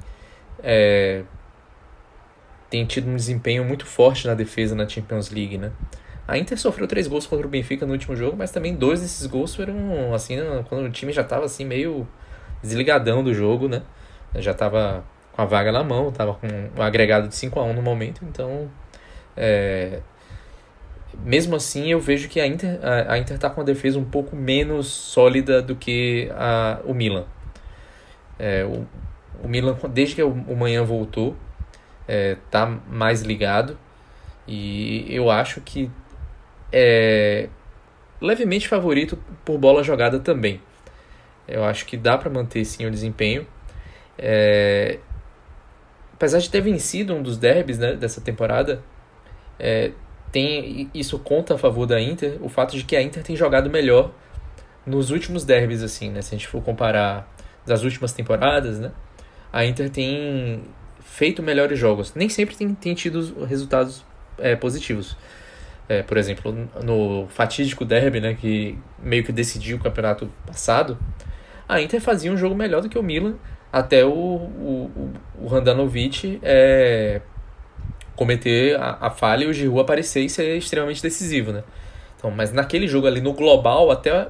[0.64, 1.24] é,
[2.70, 5.72] têm tido um desempenho muito forte na defesa na Champions League, né?
[6.30, 9.26] A Inter sofreu três gols contra o Benfica no último jogo, mas também dois desses
[9.26, 12.08] gols foram assim, quando o time já estava assim meio
[12.62, 13.82] desligadão do jogo, né?
[14.36, 17.74] Já estava com a vaga na mão, estava com um agregado de 5 a 1
[17.74, 18.70] no momento, então
[19.36, 20.02] é,
[21.24, 24.06] mesmo assim eu vejo que a Inter a, a Inter está com uma defesa um
[24.06, 27.26] pouco menos sólida do que a, o Milan.
[28.38, 28.86] É, o,
[29.44, 31.36] o Milan desde que o, o Manhã voltou
[32.08, 33.76] é, tá mais ligado
[34.48, 35.90] e eu acho que
[36.72, 37.50] é
[38.22, 40.62] levemente favorito por bola jogada também.
[41.48, 43.48] Eu acho que dá para manter sim o desempenho.
[44.18, 45.00] É...
[46.14, 48.84] Apesar de ter vencido um dos derbys né, dessa temporada,
[49.58, 49.92] é...
[50.32, 53.70] tem isso conta a favor da Inter, o fato de que a Inter tem jogado
[53.70, 54.12] melhor
[54.86, 56.22] nos últimos derbys, assim, né?
[56.22, 57.28] Se a gente for comparar
[57.66, 58.92] das últimas temporadas, né?
[59.52, 60.64] A Inter tem
[61.00, 62.14] feito melhores jogos.
[62.14, 64.04] Nem sempre tem, tem tido resultados
[64.38, 65.18] é, positivos.
[65.90, 71.00] É, por exemplo, no fatídico derby, né, que meio que decidiu o campeonato passado,
[71.68, 73.36] a Inter fazia um jogo melhor do que o Milan,
[73.74, 77.22] até o, o, o Handanovic é,
[78.16, 81.64] cometer a, a, falha e o Giroud aparecer e ser extremamente decisivo, né?
[82.18, 84.28] Então, mas naquele jogo ali, no global, até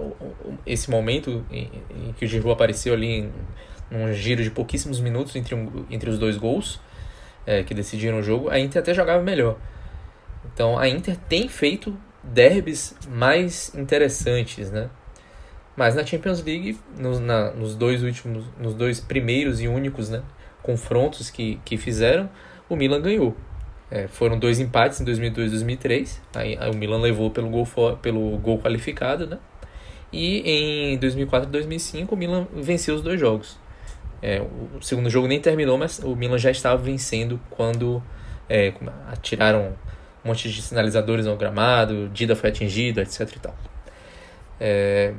[0.66, 3.32] esse momento em, em que o Giroud apareceu ali em,
[3.90, 6.80] num giro de pouquíssimos minutos entre, um, entre os dois gols
[7.46, 9.58] é, que decidiram o jogo, a Inter até jogava melhor.
[10.46, 14.90] Então, a Inter tem feito derbys mais interessantes, né?
[15.76, 20.22] Mas na Champions League, nos, na, nos dois últimos, nos dois primeiros e únicos né,
[20.62, 22.30] confrontos que, que fizeram,
[22.68, 23.36] o Milan ganhou.
[23.90, 26.22] É, foram dois empates em 2002 e 2003.
[26.36, 29.40] Aí, aí, o Milan levou pelo gol, for, pelo gol qualificado, né?
[30.12, 33.58] E em 2004 e 2005 o Milan venceu os dois jogos.
[34.22, 38.04] É, o segundo jogo nem terminou, mas o Milan já estava vencendo quando
[38.50, 38.74] é,
[39.08, 39.74] atiraram
[40.24, 43.56] um monte de sinalizadores no gramado, Dida foi atingido, etc e tal.
[44.60, 45.14] É,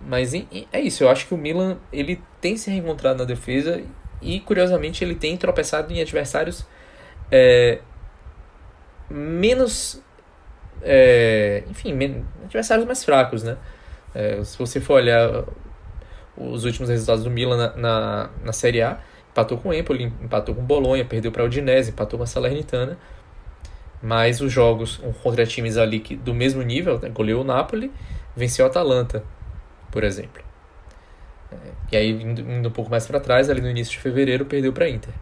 [0.00, 3.82] mas é isso, eu acho que o Milan ele tem se reencontrado na defesa
[4.20, 6.66] e curiosamente ele tem tropeçado em adversários
[7.30, 7.80] é,
[9.10, 10.02] menos.
[10.82, 13.56] É, enfim, adversários mais fracos, né?
[14.14, 15.44] É, se você for olhar
[16.36, 18.98] os últimos resultados do Milan na, na, na Série A,
[19.30, 22.26] empatou com o Empoli, empatou com o Bolonha, perdeu para o Udinese, empatou com a
[22.26, 22.96] Salernitana.
[24.02, 27.90] Mas os jogos contra times ali que, do mesmo nível, né, goleou o Napoli,
[28.36, 29.24] venceu o Atalanta
[29.90, 30.42] por exemplo.
[31.50, 31.56] É,
[31.92, 34.72] e aí, indo, indo um pouco mais para trás, ali no início de fevereiro, perdeu
[34.72, 35.12] para Inter.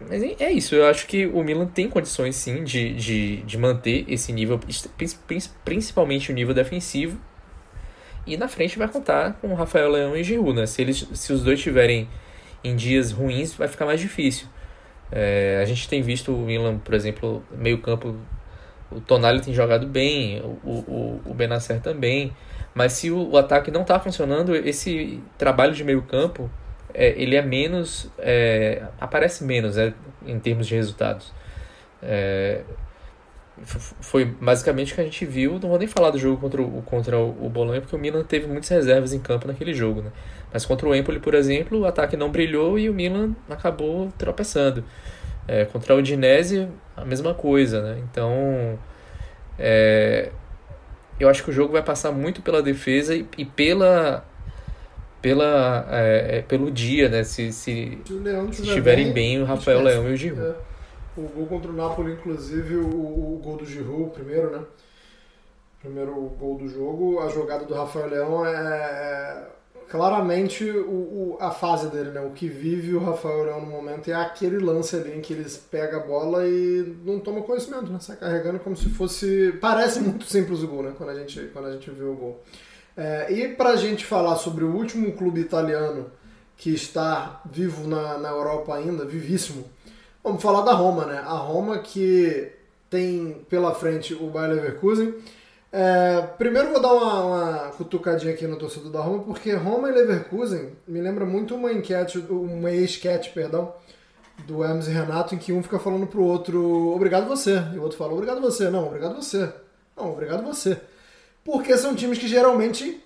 [0.00, 4.06] Mas é isso, eu acho que o Milan tem condições sim de, de, de manter
[4.08, 4.58] esse nível,
[5.64, 7.20] principalmente o nível defensivo.
[8.26, 10.66] E na frente vai contar com Rafael Leão e Giroud, né?
[10.66, 12.08] Se, eles, se os dois estiverem
[12.64, 14.46] em dias ruins, vai ficar mais difícil.
[15.12, 18.16] É, a gente tem visto o Milan, por exemplo, meio campo
[18.90, 22.32] o Tonali tem jogado bem, o, o, o Benacer também.
[22.74, 26.50] Mas se o, o ataque não está funcionando, esse trabalho de meio campo
[26.92, 28.10] é, ele é menos.
[28.18, 29.94] É, aparece menos é,
[30.26, 31.32] em termos de resultados.
[33.64, 35.58] Foi basicamente o que a gente viu.
[35.58, 38.46] Não vou nem falar do jogo contra o, contra o Bolonha, porque o Milan teve
[38.46, 40.02] muitas reservas em campo naquele jogo.
[40.02, 40.10] Né?
[40.52, 44.84] Mas contra o Empoli, por exemplo, o ataque não brilhou e o Milan acabou tropeçando.
[45.46, 48.02] É, contra o Udinese, a mesma coisa, né?
[48.10, 48.78] Então,
[49.58, 50.30] é,
[51.18, 54.24] eu acho que o jogo vai passar muito pela defesa e, e pela
[55.20, 57.24] pela é, é pelo dia, né?
[57.24, 57.98] Se, se,
[58.52, 60.42] se estiverem bem, bem, o Rafael Leão e o Giroud.
[60.42, 60.54] É.
[61.16, 64.64] O gol contra o Napoli, inclusive, o, o gol do Giroud, o primeiro, né?
[65.80, 69.46] Primeiro gol do jogo, a jogada do Rafael Leão é, é
[69.90, 72.20] claramente o, o, a fase dele, né?
[72.20, 75.56] O que vive o Rafael Leão no momento é aquele lance ali em que eles
[75.56, 77.98] pega a bola e não toma conhecimento, né?
[77.98, 79.52] Sai carregando como se fosse.
[79.60, 80.94] Parece muito simples o gol, né?
[80.96, 82.40] Quando a gente, quando a gente vê o gol.
[82.96, 86.10] É, e pra gente falar sobre o último clube italiano
[86.56, 89.64] que está vivo na, na Europa ainda, vivíssimo,
[90.22, 91.18] vamos falar da Roma, né?
[91.18, 92.52] A Roma que
[92.88, 95.14] tem pela frente o Bayer Leverkusen.
[95.72, 99.92] É, primeiro vou dar uma, uma cutucadinha aqui no torcedor da Roma, porque Roma e
[99.92, 103.72] Leverkusen me lembra muito uma enquete, uma esquete, perdão,
[104.46, 107.82] do Hermes e Renato, em que um fica falando pro outro, obrigado você, e o
[107.82, 109.52] outro fala, obrigado você, não, obrigado você,
[109.96, 110.80] não, obrigado você.
[111.44, 113.00] Porque são times que geralmente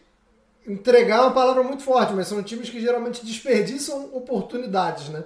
[0.66, 5.22] entregar uma palavra muito forte, mas são times que geralmente desperdiçam oportunidades, né?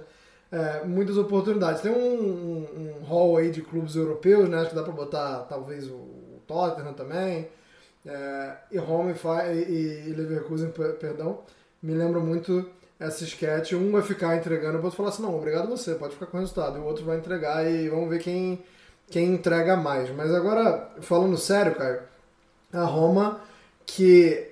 [0.51, 1.81] É, muitas oportunidades.
[1.81, 4.59] Tem um, um, um, hall aí de clubes europeus, né?
[4.59, 7.47] Acho que dá para botar talvez o Tottenham também,
[8.05, 11.41] é, e Roma e, e, Leverkusen, perdão,
[11.81, 12.67] me lembra muito
[12.99, 13.73] essa sketch.
[13.73, 16.39] Um vai ficar entregando, o outro falar assim, não, obrigado você, pode ficar com o
[16.39, 16.77] resultado.
[16.77, 18.63] E o outro vai entregar e vamos ver quem,
[19.07, 20.09] quem entrega mais.
[20.09, 22.01] Mas agora, falando sério, Caio,
[22.73, 23.41] a Roma,
[23.85, 24.51] que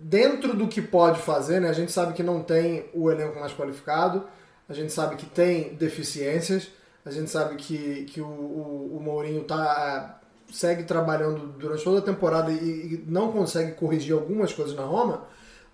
[0.00, 3.52] dentro do que pode fazer, né, a gente sabe que não tem o elenco mais
[3.52, 4.24] qualificado,
[4.68, 6.68] a gente sabe que tem deficiências,
[7.04, 10.20] a gente sabe que, que o, o, o Mourinho está
[10.52, 15.24] segue trabalhando durante toda a temporada e, e, não consegue corrigir algumas coisas na Roma,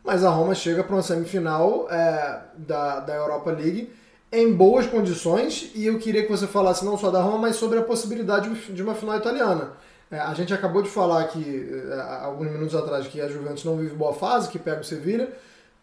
[0.02, 3.92] mas a Roma chega para uma semifinal é, da, da Europa League
[4.30, 7.78] em boas condições e eu queria que você falasse não só da Roma, mas sobre
[7.78, 9.72] a possibilidade de uma final italiana.
[10.10, 13.76] É, a gente acabou de falar aqui, é, alguns minutos atrás, que a Juventus não
[13.76, 15.30] vive boa fase, que pega o Sevilha,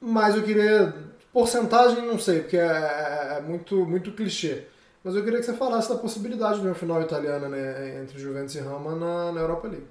[0.01, 0.93] mas eu queria...
[1.31, 4.67] Porcentagem, não sei, porque é, é, é muito, muito clichê.
[5.03, 8.55] Mas eu queria que você falasse da possibilidade de uma final italiana né, entre Juventus
[8.55, 9.87] e Roma na, na Europa League.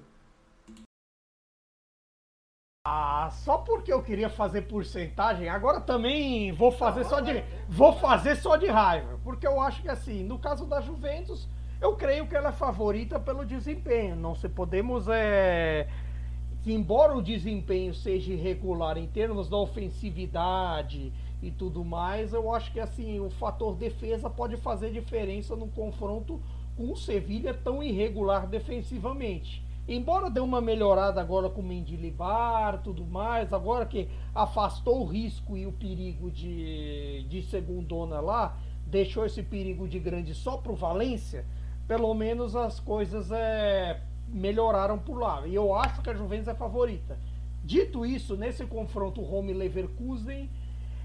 [2.85, 8.35] Ah, só porque eu queria fazer porcentagem, agora também vou fazer só de vou fazer
[8.37, 11.47] só de raiva, porque eu acho que assim, no caso da Juventus,
[11.81, 14.15] eu creio que ela é favorita pelo desempenho.
[14.15, 15.87] Não se podemos é
[16.61, 22.71] que embora o desempenho seja irregular em termos da ofensividade, e tudo mais, eu acho
[22.71, 26.41] que assim o fator defesa pode fazer diferença no confronto
[26.75, 29.63] com o Sevilha tão irregular defensivamente.
[29.87, 35.57] Embora dê uma melhorada agora com o Mendilibar, tudo mais, agora que afastou o risco
[35.57, 40.75] e o perigo de, de segundona lá, deixou esse perigo de grande só para o
[40.75, 41.43] Valência,
[41.87, 45.47] pelo menos as coisas é, melhoraram por lá.
[45.47, 47.17] E eu acho que a Juventus é favorita.
[47.63, 50.49] Dito isso, nesse confronto Rome-Leverkusen,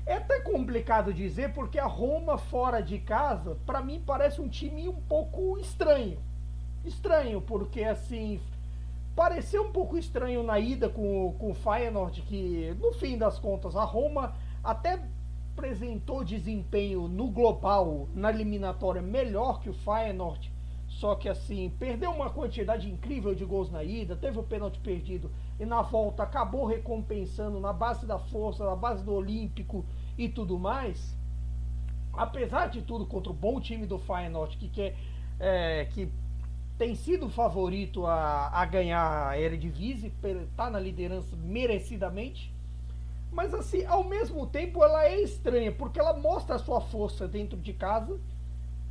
[0.06, 4.88] é até complicado dizer porque a Roma fora de casa, para mim parece um time
[4.88, 6.18] um pouco estranho.
[6.84, 8.38] Estranho, porque assim,
[9.16, 13.74] pareceu um pouco estranho na ida com, com o Feyenoord, que no fim das contas
[13.76, 15.00] a Roma até
[15.54, 20.52] apresentou desempenho no global, na eliminatória, melhor que o Feyenoord.
[20.88, 25.30] Só que assim, perdeu uma quantidade incrível de gols na ida, teve o pênalti perdido
[25.58, 29.84] e na volta acabou recompensando na base da força, na base do Olímpico
[30.18, 31.16] e tudo mais.
[32.12, 34.96] Apesar de tudo, contra o bom time do Feyenoord, que, quer,
[35.38, 36.10] é, que
[36.78, 42.52] tem sido favorito a, a ganhar a Eredivisie, está na liderança merecidamente.
[43.32, 47.58] Mas assim, ao mesmo tempo ela é estranha, porque ela mostra a sua força dentro
[47.58, 48.18] de casa.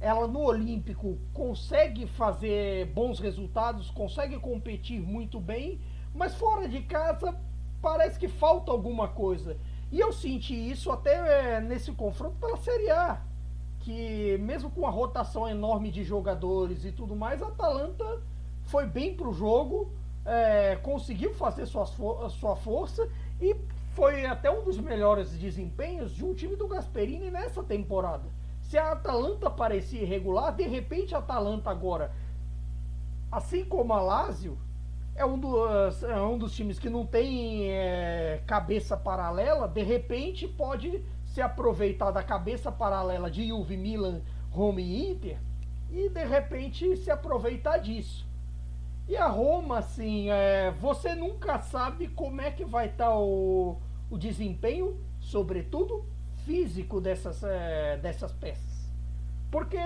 [0.01, 5.79] Ela no Olímpico consegue fazer bons resultados, consegue competir muito bem,
[6.13, 7.35] mas fora de casa
[7.81, 9.57] parece que falta alguma coisa.
[9.91, 13.21] E eu senti isso até é, nesse confronto pela Série A.
[13.79, 18.21] Que mesmo com a rotação enorme de jogadores e tudo mais, a Atalanta
[18.63, 19.91] foi bem pro jogo,
[20.25, 23.07] é, conseguiu fazer sua, sua força
[23.41, 23.55] e
[23.91, 28.23] foi até um dos melhores desempenhos de um time do Gasperini nessa temporada.
[28.61, 32.11] Se a Atalanta parecia irregular, de repente a Atalanta agora,
[33.31, 34.57] assim como a Lazio,
[35.15, 40.47] é um, dos, é um dos times que não tem é, cabeça paralela, de repente
[40.47, 45.37] pode se aproveitar da cabeça paralela de Juve, Milan, Roma e Inter
[45.91, 48.25] e de repente se aproveitar disso.
[49.07, 53.77] E a Roma, assim, é, você nunca sabe como é que vai estar tá o,
[54.09, 56.05] o desempenho, sobretudo
[56.45, 58.89] físico dessas, é, dessas peças.
[59.51, 59.77] Porque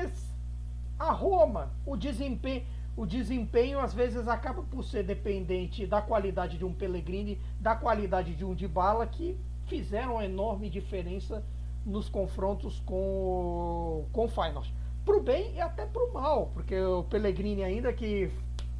[0.99, 2.63] a Roma, o desempenho
[2.97, 8.33] o desempenho às vezes acaba por ser dependente da qualidade de um Pellegrini, da qualidade
[8.33, 11.45] de um Dybala, que fizeram uma enorme diferença
[11.85, 14.73] nos confrontos com, com o Feyenoord.
[15.05, 18.31] Pro bem e até pro mal, porque o Pellegrini ainda que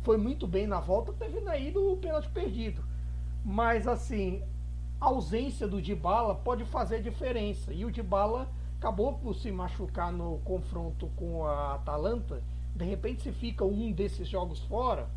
[0.01, 2.83] foi muito bem na volta, teve na ida o pênalti perdido.
[3.45, 4.41] Mas assim,
[4.99, 7.71] a ausência do Dybala pode fazer diferença.
[7.71, 8.49] E o Dybala
[8.79, 12.41] acabou por se machucar no confronto com a Atalanta
[12.77, 15.09] de repente, se fica um desses jogos fora,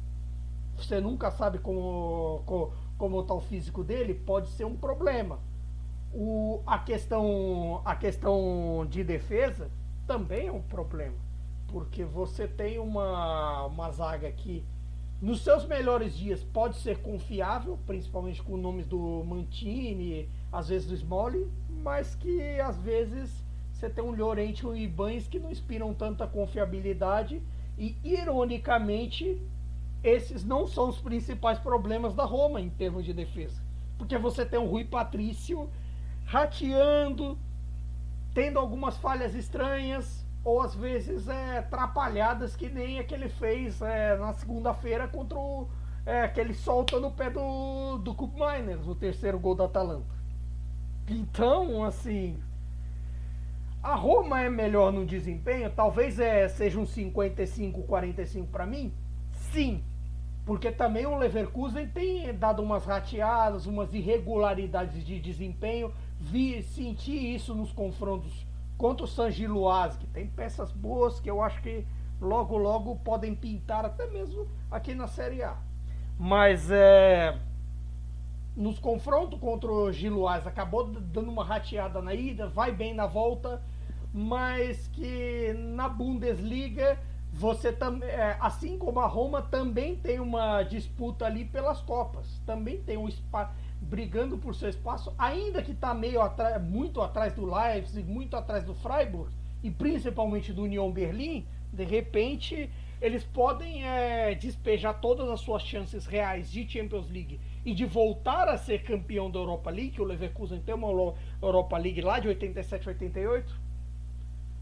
[0.77, 5.39] você nunca sabe como, como, como está o físico dele, pode ser um problema.
[6.13, 9.71] O, a, questão, a questão de defesa
[10.07, 11.17] também é um problema.
[11.69, 14.65] porque você tem uma, uma zaga que
[15.21, 20.95] nos seus melhores dias pode ser confiável, principalmente com nomes do Mantini, às vezes do
[20.95, 23.39] Smolli, mas que às vezes
[23.81, 27.43] você tem um Llorente e um Ibanes que não inspiram tanta confiabilidade
[27.78, 29.41] e ironicamente
[30.05, 33.62] esses não são os principais problemas da Roma em termos de defesa.
[33.97, 35.70] Porque você tem o Rui Patrício
[36.26, 37.39] rateando,
[38.35, 43.81] tendo algumas falhas estranhas, ou às vezes é, atrapalhadas que nem a que ele fez
[43.81, 45.68] é, na segunda-feira contra o.
[46.05, 50.14] É, que solta no pé do, do Cup Miners, o terceiro gol da Atalanta.
[51.09, 52.39] Então, assim.
[53.83, 55.70] A Roma é melhor no desempenho?
[55.70, 58.93] Talvez é, seja um 55-45 para mim?
[59.31, 59.83] Sim.
[60.45, 65.95] Porque também o Leverkusen tem dado umas rateadas, umas irregularidades de desempenho.
[66.18, 71.62] Vi, senti isso nos confrontos contra o San que tem peças boas que eu acho
[71.62, 71.87] que
[72.20, 75.57] logo logo podem pintar até mesmo aqui na Série A.
[76.18, 77.39] Mas é,
[78.57, 83.63] nos confrontos contra o Giloase acabou dando uma rateada na ida, vai bem na volta,
[84.13, 86.99] mas que na Bundesliga
[87.33, 92.97] você também, assim como a Roma também tem uma disputa ali pelas copas, também tem
[92.97, 98.09] um espaço brigando por seu espaço, ainda que está meio atrás, muito atrás do Leipzig,
[98.09, 99.33] muito atrás do Freiburg
[99.63, 102.71] e principalmente do Union Berlim, de repente
[103.01, 108.49] eles podem é, despejar todas as suas chances reais de Champions League e de voltar
[108.49, 112.29] a ser campeão da Europa League, que o Leverkusen tem uma Europa League lá de
[112.29, 113.55] 87 88,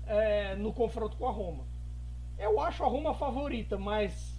[0.06, 1.64] é, no confronto com a Roma.
[2.38, 4.36] Eu acho a Roma favorita, mas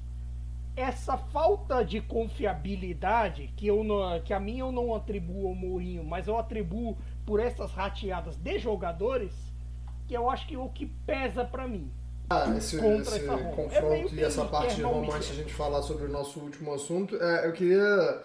[0.76, 6.04] essa falta de confiabilidade que eu não, que a mim eu não atribuo ao Mourinho,
[6.04, 9.34] mas eu atribuo por essas rateadas de jogadores,
[10.08, 11.92] que eu acho que é o que pesa para mim.
[12.30, 16.06] Ah, esse, esse confronto é e essa parte de Roma, antes a gente falar sobre
[16.06, 18.24] o nosso último assunto, é, eu queria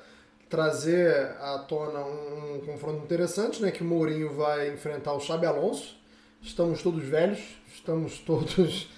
[0.48, 5.46] trazer à tona um, um, confronto interessante, né, que o Mourinho vai enfrentar o Xabi
[5.46, 5.96] Alonso.
[6.42, 7.40] Estamos todos velhos,
[7.74, 8.88] estamos todos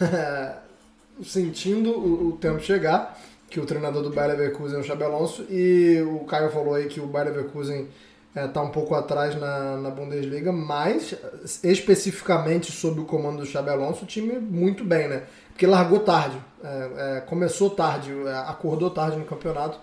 [1.22, 5.46] sentindo o, o, tempo chegar, que o treinador do Bayer Leverkusen é o Xabi Alonso,
[5.50, 7.88] e o Caio falou aí que o Bayer Leverkusen
[8.34, 11.14] está é, um pouco atrás na, na Bundesliga, mas
[11.62, 15.24] especificamente sob o comando do Xabi Alonso, o time muito bem, né?
[15.50, 19.78] Porque largou tarde, é, é, começou tarde, é, acordou tarde no campeonato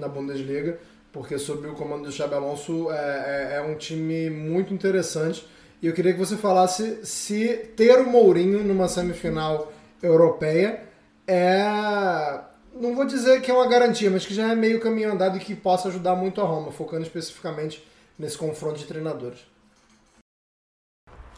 [0.00, 0.78] na Bundesliga,
[1.12, 5.46] porque sob o comando do Xabi Alonso é, é, é um time muito interessante.
[5.82, 9.72] E eu queria que você falasse se ter o Mourinho numa semifinal
[10.02, 10.90] europeia
[11.30, 12.40] é.
[12.74, 15.40] Não vou dizer que é uma garantia, mas que já é meio caminho andado e
[15.40, 17.86] que possa ajudar muito a Roma, focando especificamente
[18.18, 19.38] nesse confronto de treinadores.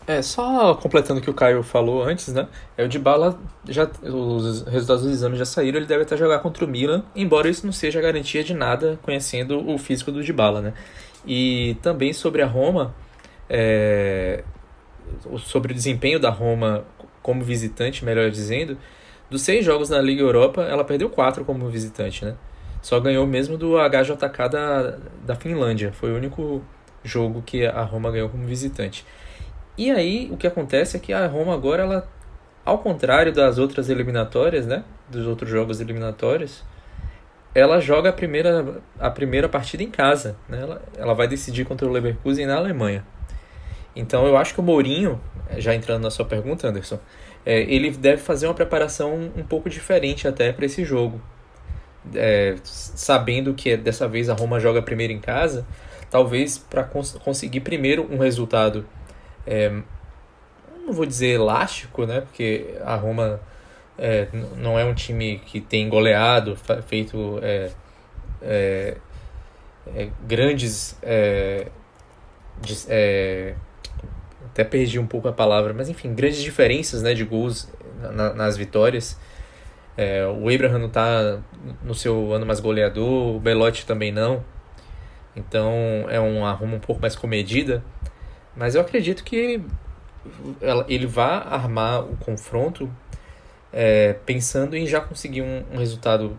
[0.07, 2.49] É, só completando o que o Caio falou antes, né?
[2.77, 3.39] É o Dybala,
[3.69, 7.49] já, os resultados do exame já saíram, ele deve até jogar contra o Milan, embora
[7.49, 10.75] isso não seja garantia de nada, conhecendo o físico do Dybala, né?
[11.25, 12.93] E também sobre a Roma,
[13.49, 14.43] é,
[15.39, 16.85] sobre o desempenho da Roma
[17.23, 18.77] como visitante, melhor dizendo,
[19.31, 22.35] dos seis jogos na Liga Europa, ela perdeu quatro como visitante, né?
[22.83, 25.93] Só ganhou mesmo do HJK da, da Finlândia.
[25.93, 26.61] Foi o único
[27.05, 29.07] jogo que a Roma ganhou como visitante.
[29.77, 32.09] E aí, o que acontece é que a Roma agora, ela,
[32.65, 34.85] ao contrário das outras eliminatórias, né?
[35.09, 36.63] Dos outros jogos eliminatórios,
[37.55, 40.37] ela joga a primeira, a primeira partida em casa.
[40.49, 40.61] Né?
[40.61, 43.05] Ela, ela vai decidir contra o Leverkusen na Alemanha.
[43.95, 45.21] Então eu acho que o Mourinho,
[45.59, 46.99] já entrando na sua pergunta, Anderson,
[47.45, 51.21] é, ele deve fazer uma preparação um pouco diferente até para esse jogo.
[52.15, 55.67] É, sabendo que dessa vez a Roma joga primeiro em casa,
[56.11, 58.85] talvez para cons conseguir primeiro um resultado,
[59.47, 59.71] é,
[60.85, 62.21] não vou dizer elástico, né?
[62.21, 63.41] Porque a Roma
[63.99, 67.71] é, não é um time que tem goleado, feito é,
[68.41, 68.97] é,
[69.95, 70.99] é, grandes
[72.61, 73.55] de,
[74.47, 77.71] até perdi um pouco a palavra, mas enfim, grandes diferenças né, de gols
[78.13, 79.19] na, nas vitórias.
[79.97, 81.39] É, o Abraham não está
[81.83, 84.45] no seu ano mais goleador, o Belotti também não.
[85.37, 85.73] Então
[86.09, 87.83] é um arrumo um pouco mais comedida.
[88.57, 89.63] Mas eu acredito que
[90.89, 92.91] ele vai armar o confronto
[93.73, 96.37] é, pensando em já conseguir um, um resultado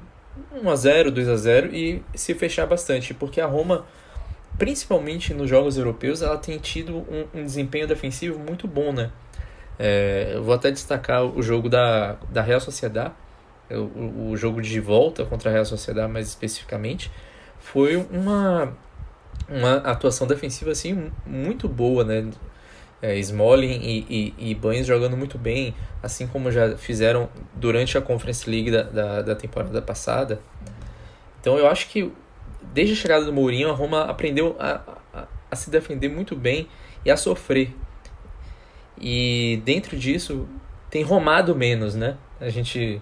[0.56, 3.14] 1x0, 2x0 e se fechar bastante.
[3.14, 3.86] Porque a Roma
[4.58, 9.12] principalmente nos jogos europeus, ela tem tido um, um desempenho defensivo muito bom, né?
[9.80, 13.12] É, eu vou até destacar o jogo da, da Real Sociedad,
[13.72, 17.12] o, o jogo de volta contra a Real Sociedad mais especificamente,
[17.60, 18.76] foi uma,
[19.50, 22.30] uma atuação defensiva assim muito boa, né?
[23.04, 28.02] é, Smalling e, e, e Baines jogando muito bem, assim como já fizeram durante a
[28.02, 30.40] Conference League da, da, da temporada passada.
[31.42, 32.10] Então eu acho que
[32.74, 34.80] desde a chegada do Mourinho, a Roma aprendeu a,
[35.14, 36.70] a, a se defender muito bem
[37.04, 37.76] e a sofrer.
[38.98, 40.48] E dentro disso
[40.90, 42.16] tem romado menos, né?
[42.40, 43.02] A gente,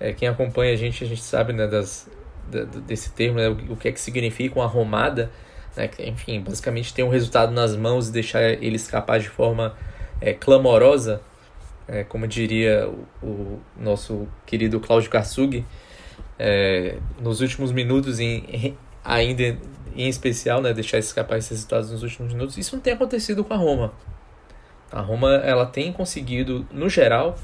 [0.00, 2.10] é, quem acompanha a gente, a gente sabe né, das,
[2.50, 5.30] da, desse termo, né, o, o que é que significa uma romada.
[5.78, 5.88] Né?
[6.00, 9.76] Enfim, basicamente ter um resultado nas mãos e deixar ele escapar de forma
[10.20, 11.22] é, clamorosa,
[11.86, 12.88] é, como diria
[13.22, 15.64] o, o, nosso querido Cláudio Karsug,
[16.36, 19.56] é, nos últimos minutos, em, ainda
[19.94, 22.58] em especial, né, deixar escapar esses resultados nos últimos minutos.
[22.58, 23.92] Isso não tem acontecido com a Roma.
[24.90, 27.36] A Roma ela tem conseguido, no geral,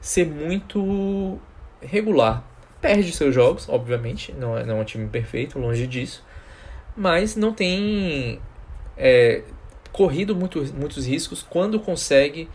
[0.00, 1.38] ser muito
[1.80, 2.44] regular.
[2.80, 6.22] Perde seus jogos, obviamente, não é, não é um time perfeito, longe disso,
[6.96, 8.40] mas não tem
[8.96, 9.42] é,
[9.92, 12.48] corrido muito, muitos riscos quando consegue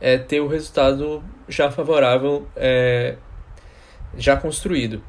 [0.00, 3.16] é, ter o resultado já favorável, é,
[4.16, 5.02] já construído.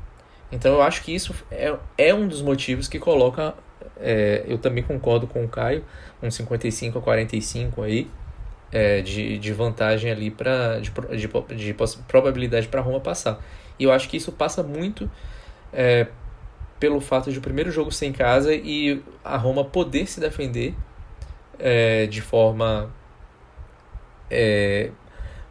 [0.51, 3.53] Então eu acho que isso é, é um dos motivos que coloca.
[3.99, 5.83] É, eu também concordo com o Caio,
[6.21, 8.09] um 55 a 45 aí,
[8.71, 11.73] é, de, de vantagem ali para de, de, de
[12.07, 13.43] probabilidade para Roma passar.
[13.79, 15.09] E eu acho que isso passa muito
[15.73, 16.07] é,
[16.79, 20.75] pelo fato de o primeiro jogo ser em casa e a Roma poder se defender
[21.59, 22.91] é, de forma
[24.29, 24.91] é,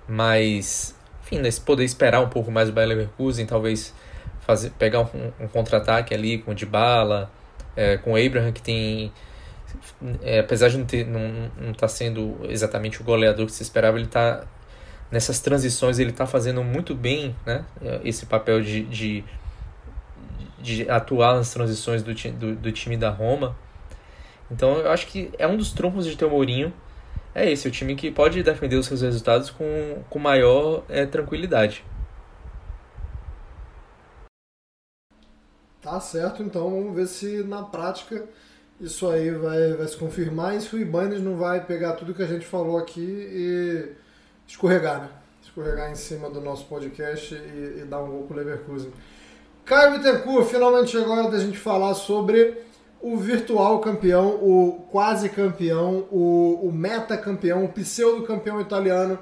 [0.08, 0.94] mais.
[1.22, 3.92] Enfim, né, poder esperar um pouco mais o Bayer Leverkusen, talvez
[4.40, 7.30] fazer, pegar um, um contra-ataque ali com o Dybala,
[7.74, 9.12] é, com o Abraham, que tem
[10.22, 13.96] é, apesar de não estar não, não tá sendo exatamente o goleador que se esperava,
[13.96, 14.44] ele está
[15.10, 17.64] nessas transições ele está fazendo muito bem né,
[18.02, 19.24] esse papel de, de,
[20.66, 23.56] de atuar nas transições do, do, do, time da Roma.
[24.50, 26.72] Então eu acho que é um dos trunfos de ter o Mourinho.
[27.32, 31.84] É esse, o time que pode defender os seus resultados com, com maior é, tranquilidade.
[35.80, 38.24] Tá certo, então vamos ver se na prática
[38.80, 42.22] isso aí vai, vai se confirmar e se o Ibanez não vai pegar tudo que
[42.22, 43.92] a gente falou aqui e
[44.48, 45.08] escorregar, né?
[45.42, 48.90] Escorregar em cima do nosso podcast e, e dar um gol com o Leverkusen.
[49.66, 52.56] Caio Bittencourt, finalmente chegou a hora da gente falar sobre
[53.02, 59.18] o virtual campeão, o quase campeão, o, o meta campeão, o pseudo campeão italiano.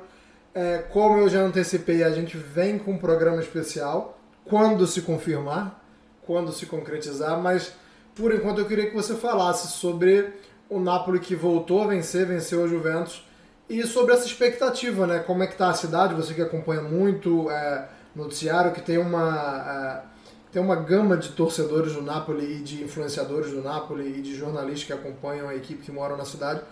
[0.55, 5.83] É, como eu já antecipei, a gente vem com um programa especial quando se confirmar,
[6.27, 7.73] quando se concretizar, mas
[8.15, 10.31] por enquanto eu queria que você falasse sobre
[10.69, 13.27] o Napoli que voltou a vencer, venceu a Juventus,
[13.67, 15.21] e sobre essa expectativa, né?
[15.21, 20.03] Como é que tá a cidade, você que acompanha muito é, noticiário, que tem uma,
[20.07, 20.14] é,
[20.55, 24.85] tem uma gama de torcedores do Napoli e de influenciadores do Napoli e de jornalistas
[24.85, 26.63] que acompanham a equipe que moram na cidade.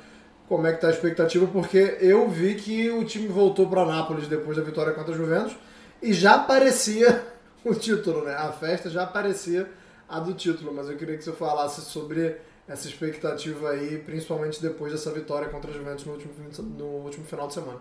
[0.49, 1.49] Como é que tá a expectativa?
[1.49, 5.57] Porque eu vi que o time voltou para Nápoles depois da vitória contra a Juventus
[6.01, 7.27] e já parecia
[7.67, 8.37] o título, né?
[8.37, 9.69] A festa já parecia
[10.09, 12.37] a do título, mas eu queria que você falasse sobre
[12.69, 16.33] essa expectativa aí, principalmente depois dessa vitória contra a Juventus no último,
[16.79, 17.81] no último final de semana.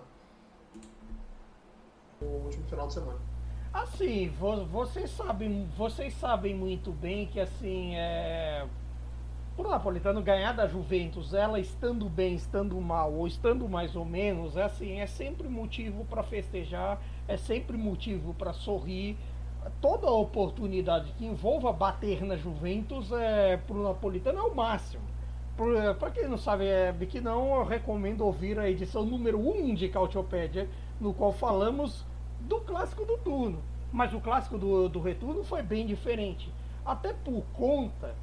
[2.20, 3.31] No último final de semana.
[3.74, 4.30] Assim,
[4.70, 8.66] vocês sabem, vocês sabem muito bem que assim é
[9.56, 14.58] por Napolitano ganhar da Juventus, ela estando bem, estando mal ou estando mais ou menos,
[14.58, 19.18] é assim, é sempre motivo para festejar, é sempre motivo para sorrir,
[19.80, 25.04] toda oportunidade que envolva bater na Juventus é, para o Napolitano é o máximo.
[26.00, 29.74] Para quem não sabe é, que não, eu recomendo ouvir a edição número 1 um
[29.76, 30.68] de Cautiopédia,
[31.00, 32.06] no qual falamos
[32.42, 33.62] do clássico do turno.
[33.92, 36.52] Mas o clássico do, do retorno foi bem diferente.
[36.86, 38.16] Até por conta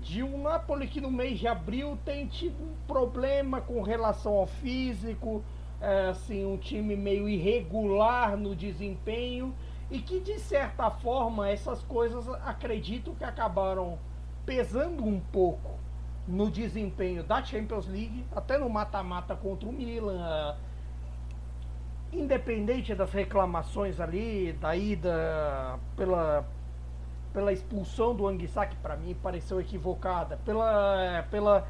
[0.00, 4.46] de um Napoli que no mês de abril tem tido um problema com relação ao
[4.46, 5.44] físico,
[5.80, 9.54] é, assim, um time meio irregular no desempenho
[9.90, 13.98] e que de certa forma essas coisas acredito que acabaram
[14.46, 15.78] pesando um pouco
[16.26, 20.56] no desempenho da Champions League, até no mata-mata contra o Milan.
[22.12, 26.44] Independente das reclamações ali, da ida pela,
[27.32, 31.68] pela expulsão do Anguissa, que para mim pareceu equivocada, pela, pela,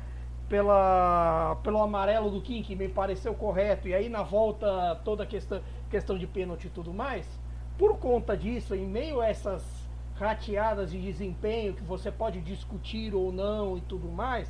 [0.48, 5.26] pela, pelo amarelo do Kim, que me pareceu correto, e aí na volta toda a
[5.26, 5.60] questão,
[5.90, 7.26] questão de pênalti e tudo mais,
[7.76, 9.62] por conta disso, em meio a essas
[10.14, 14.48] rateadas de desempenho que você pode discutir ou não e tudo mais,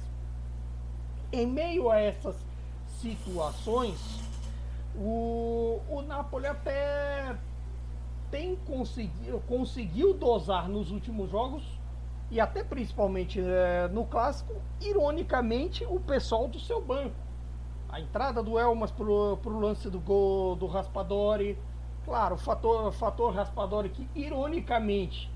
[1.32, 2.36] em meio a essas
[3.00, 4.29] situações,
[4.96, 7.36] o, o Napoli até
[8.30, 11.64] tem conseguido, conseguiu dosar nos últimos jogos
[12.30, 17.16] e até principalmente é, no clássico, ironicamente, o pessoal do seu banco.
[17.88, 21.58] A entrada do Elmas pro, pro lance do gol do Raspadori.
[22.04, 25.28] Claro, o fator, fator Raspadori que, ironicamente,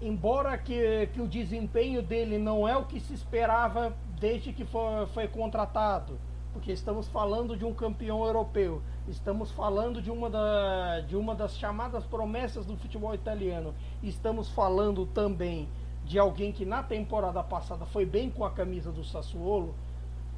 [0.00, 5.06] embora que, que o desempenho dele não é o que se esperava desde que foi,
[5.08, 6.18] foi contratado,
[6.56, 11.54] porque estamos falando de um campeão europeu, estamos falando de uma, da, de uma das
[11.58, 15.68] chamadas promessas do futebol italiano, estamos falando também
[16.06, 19.74] de alguém que na temporada passada foi bem com a camisa do Sassuolo,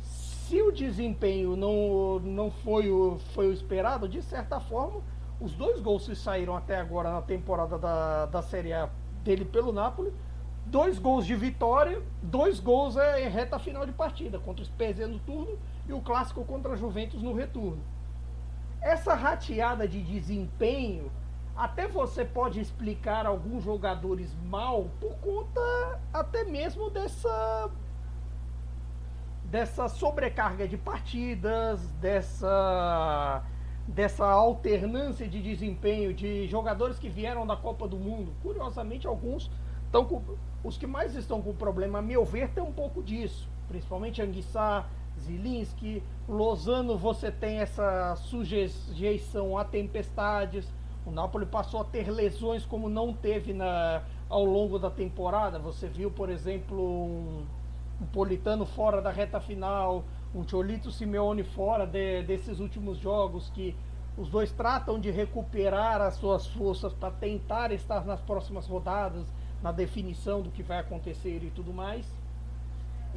[0.03, 5.01] se o desempenho não, não foi, o, foi o esperado, de certa forma,
[5.41, 8.91] os dois gols que saíram até agora na temporada da, da Série A
[9.23, 10.13] dele pelo Napoli,
[10.67, 15.07] dois gols de vitória, dois gols é, em reta final de partida, contra o Spezia
[15.07, 15.57] no turno
[15.89, 17.83] e o clássico contra a Juventus no retorno.
[18.81, 21.11] Essa rateada de desempenho,
[21.57, 25.61] até você pode explicar alguns jogadores mal por conta
[26.13, 27.71] até mesmo dessa
[29.45, 33.43] dessa sobrecarga de partidas, dessa
[33.89, 38.35] dessa alternância de desempenho de jogadores que vieram da Copa do Mundo.
[38.43, 39.51] Curiosamente, alguns
[39.87, 40.23] estão com,
[40.63, 44.87] os que mais estão com problema, a meu ver, tem um pouco disso, principalmente Anguissá,
[45.19, 50.67] Zilinski, Lozano, você tem essa sujeição a tempestades.
[51.07, 55.59] O Napoli passou a ter lesões como não teve na, ao longo da temporada.
[55.59, 57.47] Você viu, por exemplo, um
[58.01, 60.05] um Politano fora da reta final,
[60.35, 63.75] um Cholito Simeone fora de, desses últimos jogos, que
[64.17, 69.27] os dois tratam de recuperar as suas forças para tentar estar nas próximas rodadas,
[69.63, 72.07] na definição do que vai acontecer e tudo mais.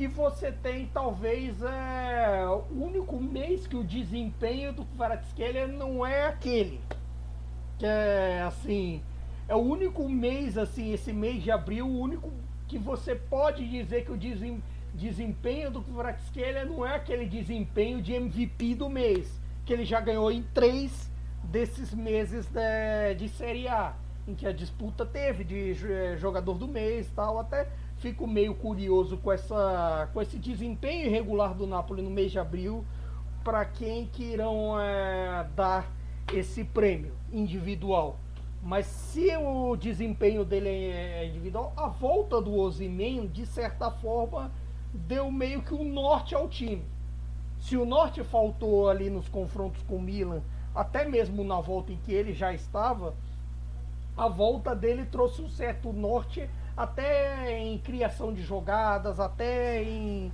[0.02, 6.26] E você tem talvez é, o único mês que o desempenho do Kvaratskhelia não é
[6.26, 6.82] aquele.
[7.78, 9.04] Que é assim,
[9.47, 12.34] é o único mês assim, esse mês de abril, o único
[12.68, 14.18] que você pode dizer que o
[14.95, 20.32] desempenho do Kvaratskhelia não é aquele desempenho de MVP do mês, que ele já ganhou
[20.32, 21.12] em três
[21.43, 23.93] desses meses de, de Série A,
[24.28, 27.68] em que a disputa teve de eh, jogador do mês tal, até
[28.02, 32.84] fico meio curioso com, essa, com esse desempenho irregular do Napoli no mês de abril,
[33.43, 35.88] para quem que irão é, dar
[36.34, 38.18] esse prêmio individual.
[38.64, 44.52] Mas se o desempenho dele é individual, a volta do Osimhen, de certa forma,
[44.91, 46.84] deu meio que um norte ao time.
[47.60, 50.41] Se o norte faltou ali nos confrontos com o Milan,
[50.74, 53.14] até mesmo na volta em que ele já estava,
[54.18, 56.49] a volta dele trouxe um certo norte
[56.82, 60.32] até em criação de jogadas, até em,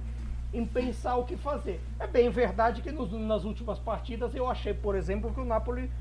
[0.54, 1.82] em pensar o que fazer.
[2.00, 5.92] É bem verdade que nos, nas últimas partidas eu achei, por exemplo, que o Napoli